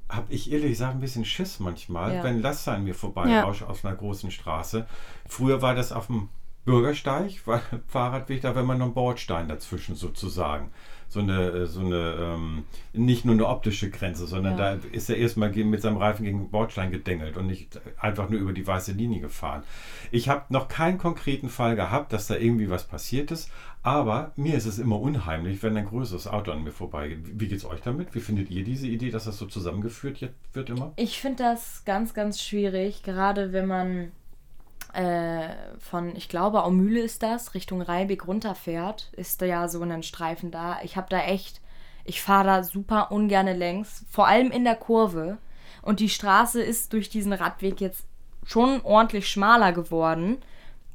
habe 0.09 0.33
ich 0.33 0.51
ehrlich 0.51 0.71
gesagt 0.73 0.95
ein 0.95 1.01
bisschen 1.01 1.25
Schiss 1.25 1.61
manchmal, 1.61 2.15
ja. 2.15 2.25
wenn 2.25 2.41
Laster 2.41 2.73
an 2.73 2.85
mir 2.85 2.95
vorbei 2.95 3.29
ja. 3.29 3.45
auf 3.45 3.85
einer 3.85 3.95
großen 3.95 4.31
Straße. 4.31 4.87
Früher 5.27 5.63
war 5.63 5.75
das 5.75 5.93
auf 5.93 6.07
dem 6.07 6.29
Bürgersteig, 6.65 7.41
Fahrradweg, 7.89 8.43
da 8.43 8.55
wäre 8.55 8.65
man 8.65 8.79
noch 8.79 8.87
ein 8.87 8.95
Bordstein 8.95 9.49
dazwischen 9.49 9.95
sozusagen 9.95 10.71
so 11.09 11.21
eine, 11.21 11.51
äh, 11.51 11.67
so 11.67 11.81
eine 11.81 12.17
ähm, 12.21 12.65
nicht 12.93 13.25
nur 13.25 13.35
eine 13.35 13.47
optische 13.47 13.91
Grenze, 13.91 14.27
sondern 14.27 14.59
ja. 14.59 14.77
da 14.77 14.81
ist 14.93 15.09
er 15.09 15.17
erstmal 15.17 15.51
mit 15.51 15.81
seinem 15.81 15.97
Reifen 15.97 16.25
gegen 16.25 16.39
den 16.39 16.51
Bordstein 16.51 16.91
gedengelt 16.91 17.37
und 17.37 17.47
nicht 17.47 17.81
einfach 17.99 18.29
nur 18.29 18.39
über 18.39 18.53
die 18.53 18.67
weiße 18.67 18.93
Linie 18.93 19.21
gefahren. 19.21 19.63
Ich 20.11 20.29
habe 20.29 20.45
noch 20.51 20.69
keinen 20.69 20.99
konkreten 20.99 21.49
Fall 21.49 21.77
gehabt, 21.77 22.13
dass 22.13 22.27
da 22.27 22.37
irgendwie 22.37 22.69
was 22.69 22.85
passiert 22.85 23.31
ist, 23.31 23.51
aber 23.83 24.33
mir 24.37 24.55
ist 24.55 24.67
es 24.67 24.79
immer 24.79 25.01
unheimlich, 25.01 25.63
wenn 25.63 25.77
ein 25.77 25.87
größeres 25.87 26.27
Auto 26.27 26.53
an 26.53 26.63
mir 26.63 26.73
vorbeigeht. 26.73 27.41
Wie 27.41 27.49
geht 27.49 27.59
es 27.59 27.65
euch 27.65 27.81
damit? 27.81 28.15
Wie 28.15 28.21
findet 28.21 28.51
ihr 28.51 28.65
diese 28.65 28.87
Idee, 28.87 29.11
dass 29.11 29.25
das 29.25 29.39
so 29.39 29.47
zusammengeführt 29.47 30.29
wird 30.53 30.71
immer? 30.71 30.93
Ich 30.97 31.21
finde 31.21 31.45
das 31.45 31.85
ganz, 31.87 32.13
ganz 32.13 32.43
schwierig, 32.43 33.03
gerade 33.03 33.53
wenn 33.53 33.67
man 33.67 34.13
äh, 34.93 35.49
von, 35.79 36.17
ich 36.17 36.29
glaube, 36.29 36.65
Aumühle 36.65 37.01
ist 37.01 37.23
das, 37.23 37.55
Richtung 37.55 37.83
Reibig 37.83 38.27
runterfährt, 38.27 39.11
ist 39.13 39.43
da 39.43 39.47
ja 39.47 39.69
so 39.69 39.83
ein 39.83 40.03
Streifen 40.03 40.51
da. 40.51 40.79
Ich 40.83 40.97
habe 40.97 41.09
da 41.11 41.21
echt, 41.21 41.61
ich 42.05 42.23
fahre 42.23 42.45
da 42.45 42.63
super 42.63 43.13
ungerne 43.13 43.55
längs, 43.55 44.05
vor 44.11 44.27
allem 44.27 44.51
in 44.51 44.65
der 44.65 44.77
Kurve. 44.77 45.39
Und 45.83 46.01
die 46.01 46.09
Straße 46.09 46.63
ist 46.63 46.93
durch 46.93 47.09
diesen 47.09 47.33
Radweg 47.33 47.81
jetzt 47.81 48.05
schon 48.45 48.81
ordentlich 48.83 49.29
schmaler 49.29 49.73
geworden. 49.73 50.39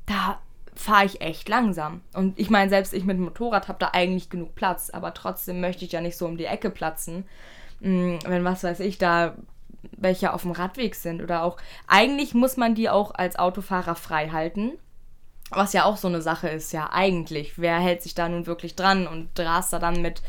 Da 0.05 0.39
fahre 0.75 1.05
ich 1.05 1.21
echt 1.21 1.47
langsam. 1.49 2.01
Und 2.13 2.39
ich 2.39 2.49
meine, 2.49 2.69
selbst 2.69 2.93
ich 2.93 3.05
mit 3.05 3.17
dem 3.17 3.25
Motorrad 3.25 3.67
habe 3.67 3.79
da 3.79 3.89
eigentlich 3.93 4.29
genug 4.29 4.55
Platz, 4.55 4.89
aber 4.89 5.13
trotzdem 5.13 5.61
möchte 5.61 5.85
ich 5.85 5.91
ja 5.91 6.01
nicht 6.01 6.17
so 6.17 6.25
um 6.25 6.37
die 6.37 6.45
Ecke 6.45 6.69
platzen. 6.69 7.25
Hm, 7.81 8.19
wenn, 8.25 8.43
was 8.43 8.63
weiß 8.63 8.79
ich, 8.79 8.97
da 8.97 9.35
welche 9.91 10.33
auf 10.33 10.43
dem 10.43 10.51
Radweg 10.51 10.95
sind 10.95 11.21
oder 11.21 11.43
auch 11.43 11.57
eigentlich 11.87 12.33
muss 12.33 12.57
man 12.57 12.75
die 12.75 12.89
auch 12.89 13.13
als 13.13 13.37
Autofahrer 13.37 13.95
frei 13.95 14.29
halten. 14.29 14.73
Was 15.49 15.73
ja 15.73 15.85
auch 15.85 15.97
so 15.97 16.07
eine 16.07 16.21
Sache 16.21 16.49
ist, 16.49 16.71
ja, 16.73 16.89
eigentlich. 16.91 17.59
Wer 17.59 17.79
hält 17.79 18.01
sich 18.01 18.15
da 18.15 18.27
nun 18.27 18.47
wirklich 18.47 18.75
dran 18.75 19.07
und 19.07 19.39
rast 19.39 19.71
da 19.71 19.79
dann 19.79 20.01
mit 20.01 20.21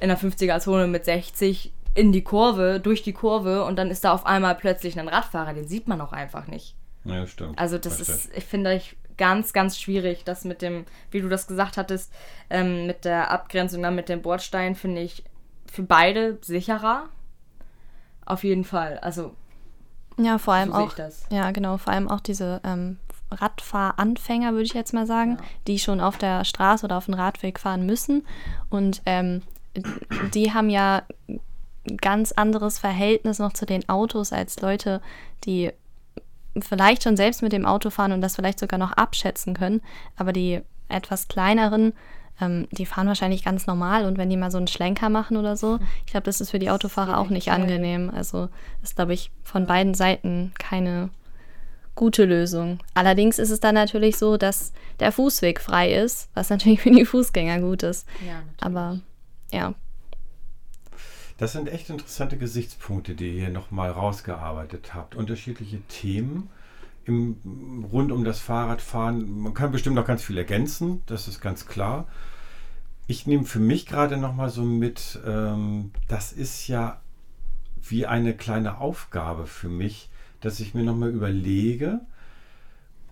in 0.00 0.08
der 0.08 0.18
50er-Zone 0.18 0.88
mit 0.88 1.04
60 1.04 1.72
in 1.94 2.10
die 2.10 2.24
Kurve, 2.24 2.80
durch 2.80 3.02
die 3.02 3.12
Kurve 3.12 3.64
und 3.64 3.76
dann 3.76 3.90
ist 3.90 4.04
da 4.04 4.12
auf 4.12 4.26
einmal 4.26 4.56
plötzlich 4.56 4.98
ein 4.98 5.08
Radfahrer, 5.08 5.54
den 5.54 5.68
sieht 5.68 5.86
man 5.86 6.00
auch 6.00 6.12
einfach 6.12 6.48
nicht. 6.48 6.74
Ja, 7.04 7.26
stimmt. 7.26 7.58
Also 7.58 7.78
das 7.78 8.00
Richtig. 8.00 8.08
ist, 8.08 8.36
ich 8.36 8.44
finde 8.44 8.74
ich 8.74 8.96
ganz, 9.16 9.52
ganz 9.52 9.78
schwierig, 9.78 10.24
das 10.24 10.44
mit 10.44 10.62
dem, 10.62 10.86
wie 11.10 11.20
du 11.20 11.28
das 11.28 11.46
gesagt 11.46 11.76
hattest, 11.76 12.12
ähm, 12.50 12.86
mit 12.86 13.04
der 13.04 13.30
Abgrenzung 13.30 13.82
dann 13.82 13.94
mit 13.94 14.08
dem 14.08 14.22
Bordstein 14.22 14.74
finde 14.74 15.02
ich 15.02 15.22
für 15.70 15.82
beide 15.82 16.38
sicherer, 16.40 17.08
auf 18.26 18.44
jeden 18.44 18.64
Fall. 18.64 18.98
Also. 18.98 19.34
Ja, 20.16 20.38
vor 20.38 20.54
allem 20.54 20.70
so 20.70 20.76
auch. 20.76 20.94
Ja, 21.30 21.50
genau. 21.50 21.76
Vor 21.76 21.92
allem 21.92 22.08
auch 22.08 22.20
diese 22.20 22.60
ähm, 22.64 22.98
Radfahranfänger, 23.30 24.52
würde 24.52 24.64
ich 24.64 24.74
jetzt 24.74 24.94
mal 24.94 25.06
sagen, 25.06 25.38
ja. 25.40 25.44
die 25.66 25.78
schon 25.78 26.00
auf 26.00 26.18
der 26.18 26.44
Straße 26.44 26.84
oder 26.84 26.96
auf 26.96 27.06
dem 27.06 27.14
Radweg 27.14 27.58
fahren 27.58 27.84
müssen. 27.84 28.26
Und 28.70 29.02
ähm, 29.06 29.42
die 30.34 30.52
haben 30.52 30.70
ja 30.70 31.02
ein 31.28 31.96
ganz 31.96 32.32
anderes 32.32 32.78
Verhältnis 32.78 33.38
noch 33.38 33.52
zu 33.52 33.66
den 33.66 33.88
Autos 33.88 34.32
als 34.32 34.60
Leute, 34.60 35.00
die 35.44 35.72
vielleicht 36.60 37.02
schon 37.02 37.16
selbst 37.16 37.42
mit 37.42 37.52
dem 37.52 37.66
Auto 37.66 37.90
fahren 37.90 38.12
und 38.12 38.20
das 38.20 38.36
vielleicht 38.36 38.60
sogar 38.60 38.78
noch 38.78 38.92
abschätzen 38.92 39.54
können. 39.54 39.82
Aber 40.16 40.32
die 40.32 40.60
etwas 40.88 41.28
kleineren 41.28 41.92
ähm, 42.40 42.66
die 42.72 42.86
fahren 42.86 43.06
wahrscheinlich 43.06 43.44
ganz 43.44 43.66
normal 43.66 44.04
und 44.04 44.18
wenn 44.18 44.30
die 44.30 44.36
mal 44.36 44.50
so 44.50 44.58
einen 44.58 44.66
Schlenker 44.66 45.08
machen 45.08 45.36
oder 45.36 45.56
so, 45.56 45.78
ich 46.04 46.12
glaube, 46.12 46.24
das 46.24 46.40
ist 46.40 46.50
für 46.50 46.58
die 46.58 46.70
Autofahrer 46.70 47.18
auch 47.18 47.30
nicht 47.30 47.50
angenehm. 47.50 48.10
Also 48.14 48.48
ist, 48.82 48.96
glaube 48.96 49.14
ich, 49.14 49.30
von 49.42 49.66
beiden 49.66 49.94
Seiten 49.94 50.52
keine 50.58 51.10
gute 51.94 52.24
Lösung. 52.24 52.78
Allerdings 52.94 53.38
ist 53.38 53.50
es 53.50 53.60
dann 53.60 53.74
natürlich 53.74 54.16
so, 54.16 54.36
dass 54.36 54.72
der 55.00 55.12
Fußweg 55.12 55.60
frei 55.60 55.92
ist, 55.92 56.28
was 56.34 56.50
natürlich 56.50 56.80
für 56.80 56.90
die 56.90 57.04
Fußgänger 57.04 57.60
gut 57.60 57.82
ist. 57.82 58.06
Ja, 58.26 58.34
natürlich. 58.34 58.62
Aber 58.62 59.00
ja. 59.52 59.74
Das 61.38 61.52
sind 61.52 61.68
echt 61.68 61.90
interessante 61.90 62.36
Gesichtspunkte, 62.36 63.14
die 63.14 63.26
ihr 63.28 63.40
hier 63.40 63.50
nochmal 63.50 63.90
rausgearbeitet 63.90 64.94
habt. 64.94 65.14
Unterschiedliche 65.14 65.80
Themen 65.88 66.48
im, 67.06 67.84
rund 67.90 68.12
um 68.12 68.24
das 68.24 68.40
Fahrradfahren. 68.40 69.40
Man 69.40 69.54
kann 69.54 69.72
bestimmt 69.72 69.96
noch 69.96 70.06
ganz 70.06 70.22
viel 70.22 70.38
ergänzen, 70.38 71.02
das 71.06 71.28
ist 71.28 71.40
ganz 71.40 71.66
klar. 71.66 72.06
Ich 73.06 73.26
nehme 73.26 73.44
für 73.44 73.60
mich 73.60 73.86
gerade 73.86 74.16
noch 74.16 74.34
mal 74.34 74.48
so 74.48 74.62
mit, 74.62 75.20
ähm, 75.26 75.90
das 76.08 76.32
ist 76.32 76.68
ja 76.68 77.00
wie 77.82 78.06
eine 78.06 78.34
kleine 78.34 78.78
Aufgabe 78.78 79.46
für 79.46 79.68
mich, 79.68 80.08
dass 80.40 80.60
ich 80.60 80.74
mir 80.74 80.82
noch 80.82 80.96
mal 80.96 81.10
überlege, 81.10 82.00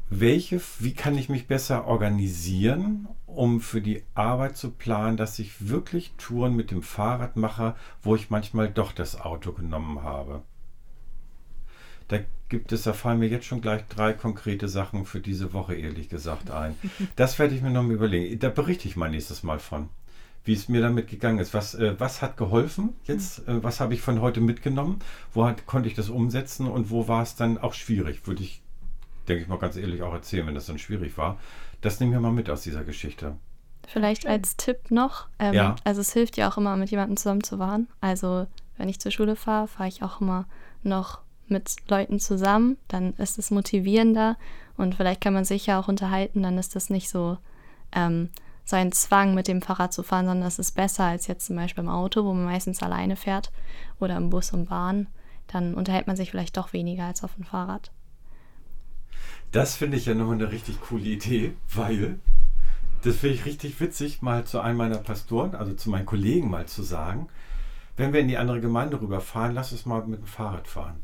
welche, 0.09 0.61
wie 0.78 0.92
kann 0.92 1.16
ich 1.16 1.28
mich 1.28 1.46
besser 1.46 1.87
organisieren, 1.87 3.09
um 3.26 3.61
für 3.61 3.81
die 3.81 4.02
Arbeit 4.14 4.57
zu 4.57 4.70
planen, 4.70 5.16
dass 5.16 5.38
ich 5.38 5.68
wirklich 5.68 6.12
Touren 6.18 6.55
mit 6.55 6.70
dem 6.70 6.83
Fahrrad 6.83 7.37
mache, 7.37 7.74
wo 8.02 8.14
ich 8.14 8.28
manchmal 8.28 8.68
doch 8.70 8.92
das 8.92 9.18
Auto 9.18 9.52
genommen 9.52 10.02
habe. 10.02 10.42
Da 12.12 12.18
gibt 12.51 12.72
es, 12.72 12.83
da 12.83 12.92
fallen 12.92 13.20
mir 13.20 13.29
jetzt 13.29 13.46
schon 13.46 13.62
gleich 13.62 13.87
drei 13.88 14.12
konkrete 14.12 14.68
Sachen 14.68 15.07
für 15.07 15.20
diese 15.20 15.55
Woche, 15.55 15.75
ehrlich 15.75 16.11
gesagt, 16.11 16.51
ein. 16.51 16.77
Das 17.16 17.38
werde 17.38 17.55
ich 17.55 17.62
mir 17.62 17.70
noch 17.70 17.83
mal 17.83 17.94
überlegen. 17.94 18.38
Da 18.38 18.51
berichte 18.51 18.87
ich 18.87 18.96
mal 18.96 19.09
nächstes 19.09 19.42
Mal 19.42 19.59
von, 19.59 19.88
wie 20.44 20.53
es 20.53 20.68
mir 20.68 20.83
damit 20.83 21.09
gegangen 21.09 21.38
ist. 21.38 21.55
Was, 21.55 21.75
äh, 21.75 21.98
was 21.98 22.20
hat 22.20 22.37
geholfen 22.37 22.90
jetzt? 23.05 23.48
Äh, 23.48 23.64
was 23.64 23.81
habe 23.81 23.94
ich 23.94 24.03
von 24.03 24.20
heute 24.20 24.42
mitgenommen? 24.42 24.98
Wo 25.33 25.46
hat, 25.46 25.64
konnte 25.64 25.88
ich 25.88 25.94
das 25.94 26.11
umsetzen 26.11 26.66
und 26.66 26.90
wo 26.90 27.09
war 27.09 27.22
es 27.22 27.35
dann 27.35 27.57
auch 27.57 27.72
schwierig? 27.72 28.27
Würde 28.27 28.42
ich, 28.42 28.61
denke 29.27 29.44
ich 29.44 29.48
mal 29.48 29.59
ganz 29.59 29.77
ehrlich, 29.77 30.03
auch 30.03 30.12
erzählen, 30.12 30.46
wenn 30.46 30.55
das 30.55 30.66
dann 30.66 30.79
schwierig 30.79 31.16
war. 31.16 31.38
Das 31.81 31.98
nehmen 31.98 32.12
wir 32.12 32.20
mal 32.20 32.31
mit 32.31 32.51
aus 32.51 32.61
dieser 32.61 32.85
Geschichte. 32.85 33.38
Vielleicht 33.88 34.27
als 34.27 34.59
Tipp 34.59 34.90
noch, 34.90 35.29
ähm, 35.38 35.55
ja. 35.55 35.77
also 35.85 36.03
es 36.03 36.12
hilft 36.12 36.37
ja 36.37 36.51
auch 36.51 36.59
immer, 36.59 36.77
mit 36.77 36.90
jemandem 36.90 37.16
zusammen 37.16 37.42
zu 37.42 37.57
fahren. 37.57 37.88
Also 38.03 38.48
wenn 38.77 38.90
ich 38.90 39.01
zur 39.01 39.12
Schule 39.12 39.35
fahre, 39.35 39.66
fahre 39.66 39.88
ich 39.88 40.03
auch 40.03 40.20
immer 40.20 40.44
noch 40.83 41.21
mit 41.48 41.76
Leuten 41.88 42.20
zusammen, 42.20 42.78
dann 42.88 43.14
ist 43.14 43.38
es 43.38 43.50
motivierender 43.50 44.37
und 44.76 44.94
vielleicht 44.94 45.20
kann 45.20 45.35
man 45.35 45.44
sich 45.44 45.66
ja 45.66 45.78
auch 45.78 45.88
unterhalten, 45.88 46.42
dann 46.42 46.59
ist 46.59 46.74
das 46.74 46.90
nicht 46.90 47.09
so, 47.09 47.38
ähm, 47.92 48.31
so 48.64 48.76
ein 48.76 48.92
Zwang, 48.92 49.35
mit 49.35 49.48
dem 49.48 49.61
Fahrrad 49.61 49.92
zu 49.92 50.02
fahren, 50.02 50.26
sondern 50.26 50.46
es 50.46 50.59
ist 50.59 50.72
besser 50.72 51.05
als 51.05 51.26
jetzt 51.26 51.46
zum 51.46 51.57
Beispiel 51.57 51.85
im 51.85 51.90
Auto, 51.90 52.24
wo 52.24 52.33
man 52.33 52.44
meistens 52.44 52.83
alleine 52.83 53.16
fährt 53.16 53.50
oder 54.00 54.16
im 54.16 54.31
Bus 54.31 54.52
und 54.52 54.68
Bahn. 54.68 55.09
Dann 55.48 55.74
unterhält 55.74 56.07
man 56.07 56.16
sich 56.16 56.31
vielleicht 56.31 56.57
doch 56.57 56.72
weniger 56.72 57.05
als 57.05 57.24
auf 57.24 57.35
dem 57.35 57.44
Fahrrad. 57.44 57.90
Das 59.50 59.76
finde 59.76 59.98
ich 59.98 60.07
ja 60.07 60.14
nochmal 60.14 60.37
eine 60.37 60.50
richtig 60.50 60.81
coole 60.81 61.05
Idee, 61.05 61.52
weil 61.74 62.18
das 63.02 63.16
finde 63.16 63.35
ich 63.35 63.44
richtig 63.44 63.81
witzig, 63.81 64.22
mal 64.22 64.44
zu 64.44 64.61
einem 64.61 64.78
meiner 64.78 64.98
Pastoren, 64.98 65.55
also 65.55 65.74
zu 65.74 65.90
meinen 65.90 66.07
Kollegen 66.07 66.48
mal 66.48 66.66
zu 66.66 66.83
sagen, 66.83 67.28
wenn 67.96 68.12
wir 68.12 68.20
in 68.20 68.28
die 68.28 68.38
andere 68.38 68.61
Gemeinde 68.61 69.00
rüberfahren, 69.00 69.55
lass 69.55 69.72
uns 69.72 69.85
mal 69.85 70.07
mit 70.07 70.20
dem 70.20 70.26
Fahrrad 70.26 70.66
fahren. 70.68 71.02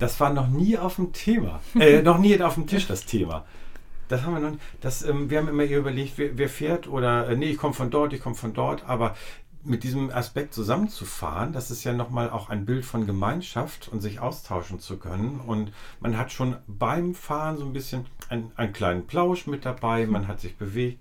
Das 0.00 0.18
war 0.18 0.32
noch 0.32 0.48
nie 0.48 0.78
auf 0.78 0.96
dem 0.96 1.12
Thema, 1.12 1.60
äh, 1.78 2.02
noch 2.02 2.18
nie 2.18 2.40
auf 2.42 2.54
dem 2.54 2.66
Tisch 2.66 2.86
das 2.88 3.04
Thema. 3.04 3.44
Das 4.08 4.22
haben 4.22 4.32
wir 4.32 4.40
noch. 4.40 4.56
Das, 4.80 5.02
ähm, 5.02 5.30
wir 5.30 5.38
haben 5.38 5.48
immer 5.48 5.64
überlegt, 5.64 6.14
wer, 6.16 6.36
wer 6.36 6.48
fährt 6.48 6.88
oder 6.88 7.28
äh, 7.28 7.36
nee, 7.36 7.50
ich 7.50 7.58
komme 7.58 7.74
von 7.74 7.90
dort, 7.90 8.12
ich 8.14 8.20
komme 8.20 8.34
von 8.34 8.54
dort, 8.54 8.88
aber 8.88 9.14
mit 9.62 9.84
diesem 9.84 10.10
Aspekt 10.10 10.54
zusammenzufahren, 10.54 11.52
das 11.52 11.70
ist 11.70 11.84
ja 11.84 11.92
nochmal 11.92 12.30
auch 12.30 12.48
ein 12.48 12.64
Bild 12.64 12.86
von 12.86 13.06
Gemeinschaft 13.06 13.88
und 13.92 14.00
sich 14.00 14.20
austauschen 14.20 14.80
zu 14.80 14.96
können. 14.96 15.38
Und 15.46 15.70
man 16.00 16.16
hat 16.16 16.32
schon 16.32 16.56
beim 16.66 17.14
Fahren 17.14 17.58
so 17.58 17.66
ein 17.66 17.74
bisschen 17.74 18.06
ein, 18.30 18.52
einen 18.56 18.72
kleinen 18.72 19.06
Plausch 19.06 19.46
mit 19.46 19.66
dabei, 19.66 20.06
man 20.06 20.28
hat 20.28 20.40
sich 20.40 20.56
bewegt. 20.56 20.98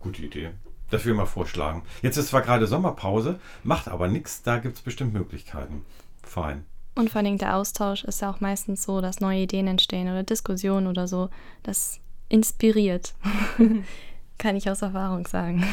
Gute 0.00 0.22
Idee. 0.22 0.50
Das 0.90 1.04
will 1.04 1.12
ich 1.12 1.16
mal 1.16 1.26
vorschlagen. 1.26 1.84
Jetzt 2.02 2.16
ist 2.16 2.28
zwar 2.28 2.42
gerade 2.42 2.66
Sommerpause, 2.66 3.38
macht 3.62 3.86
aber 3.86 4.08
nichts, 4.08 4.42
da 4.42 4.58
gibt 4.58 4.76
es 4.76 4.82
bestimmt 4.82 5.14
Möglichkeiten. 5.14 5.84
Fein. 6.24 6.66
Und 6.94 7.10
vor 7.10 7.20
allem 7.22 7.38
der 7.38 7.56
Austausch 7.56 8.04
ist 8.04 8.20
ja 8.20 8.30
auch 8.30 8.40
meistens 8.40 8.82
so, 8.82 9.00
dass 9.00 9.20
neue 9.20 9.40
Ideen 9.42 9.66
entstehen 9.66 10.08
oder 10.08 10.22
Diskussionen 10.22 10.86
oder 10.86 11.08
so. 11.08 11.30
Das 11.62 12.00
inspiriert. 12.28 13.14
Kann 14.38 14.56
ich 14.56 14.68
aus 14.68 14.82
Erfahrung 14.82 15.26
sagen. 15.26 15.64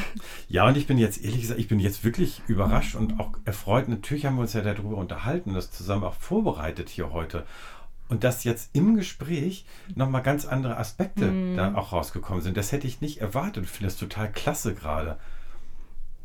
Ja, 0.47 0.67
und 0.67 0.77
ich 0.77 0.85
bin 0.85 0.97
jetzt, 0.97 1.23
ehrlich 1.23 1.41
gesagt, 1.41 1.59
ich 1.59 1.67
bin 1.67 1.79
jetzt 1.79 2.03
wirklich 2.03 2.41
überrascht 2.47 2.95
und 2.95 3.19
auch 3.19 3.31
erfreut. 3.45 3.87
Natürlich 3.87 4.25
haben 4.25 4.35
wir 4.35 4.41
uns 4.41 4.53
ja 4.53 4.61
darüber 4.61 4.97
unterhalten, 4.97 5.53
das 5.55 5.71
zusammen 5.71 6.03
auch 6.03 6.13
vorbereitet 6.13 6.89
hier 6.89 7.11
heute. 7.11 7.45
und 8.09 8.23
dass 8.23 8.43
jetzt 8.43 8.71
im 8.73 8.95
Gespräch 8.95 9.65
nochmal 9.93 10.23
ganz 10.23 10.43
andere 10.45 10.77
Aspekte 10.77 11.25
Mhm. 11.27 11.57
da 11.57 11.75
auch 11.75 11.91
rausgekommen 11.93 12.41
sind. 12.41 12.57
Das 12.57 12.71
hätte 12.71 12.87
ich 12.87 13.01
nicht 13.01 13.19
erwartet. 13.21 13.65
Ich 13.65 13.69
finde 13.69 13.85
das 13.85 13.97
total 13.97 14.31
klasse 14.31 14.73
gerade. 14.73 15.19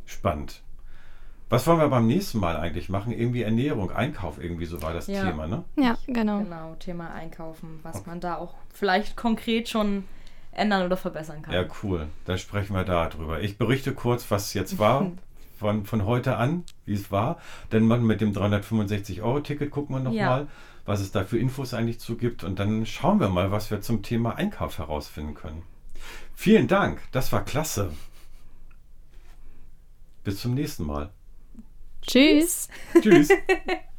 Spannend. 0.06 0.62
Was 1.54 1.68
wollen 1.68 1.78
wir 1.78 1.88
beim 1.88 2.08
nächsten 2.08 2.40
Mal 2.40 2.56
eigentlich 2.56 2.88
machen? 2.88 3.12
Irgendwie 3.12 3.42
Ernährung, 3.42 3.92
Einkauf, 3.92 4.42
irgendwie 4.42 4.64
so 4.66 4.82
war 4.82 4.92
das 4.92 5.06
Ja. 5.06 5.24
Thema, 5.24 5.46
ne? 5.46 5.62
Ja, 5.76 5.96
genau. 6.08 6.40
Genau, 6.40 6.74
Thema 6.80 7.12
Einkaufen, 7.14 7.78
was 7.84 8.06
man 8.06 8.18
da 8.18 8.38
auch 8.38 8.54
vielleicht 8.72 9.16
konkret 9.16 9.68
schon 9.68 10.02
ändern 10.50 10.84
oder 10.84 10.96
verbessern 10.96 11.42
kann. 11.42 11.54
Ja, 11.54 11.64
cool. 11.84 12.08
Dann 12.24 12.38
sprechen 12.38 12.74
wir 12.74 12.82
da 12.82 13.08
drüber. 13.08 13.40
Ich 13.40 13.56
berichte 13.56 13.94
kurz, 13.94 14.28
was 14.32 14.52
jetzt 14.54 14.80
war, 14.80 15.12
von, 15.60 15.84
von 15.86 16.04
heute 16.04 16.38
an, 16.38 16.64
wie 16.86 16.94
es 16.94 17.12
war. 17.12 17.38
Dann 17.70 17.86
machen 17.86 18.00
wir 18.02 18.08
mit 18.08 18.20
dem 18.20 18.32
365-Euro-Ticket, 18.32 19.70
gucken 19.70 19.94
wir 19.94 20.00
nochmal, 20.00 20.40
Ja. 20.40 20.46
was 20.86 20.98
es 20.98 21.12
da 21.12 21.22
für 21.22 21.38
Infos 21.38 21.72
eigentlich 21.72 22.00
zu 22.00 22.16
gibt. 22.16 22.42
Und 22.42 22.58
dann 22.58 22.84
schauen 22.84 23.20
wir 23.20 23.28
mal, 23.28 23.52
was 23.52 23.70
wir 23.70 23.80
zum 23.80 24.02
Thema 24.02 24.34
Einkauf 24.34 24.78
herausfinden 24.78 25.34
können. 25.34 25.62
Vielen 26.34 26.66
Dank, 26.66 27.00
das 27.12 27.30
war 27.30 27.44
klasse. 27.44 27.92
Bis 30.24 30.40
zum 30.40 30.54
nächsten 30.54 30.84
Mal. 30.84 31.10
Tschüss. 32.06 32.68
Tschüss. 33.00 33.28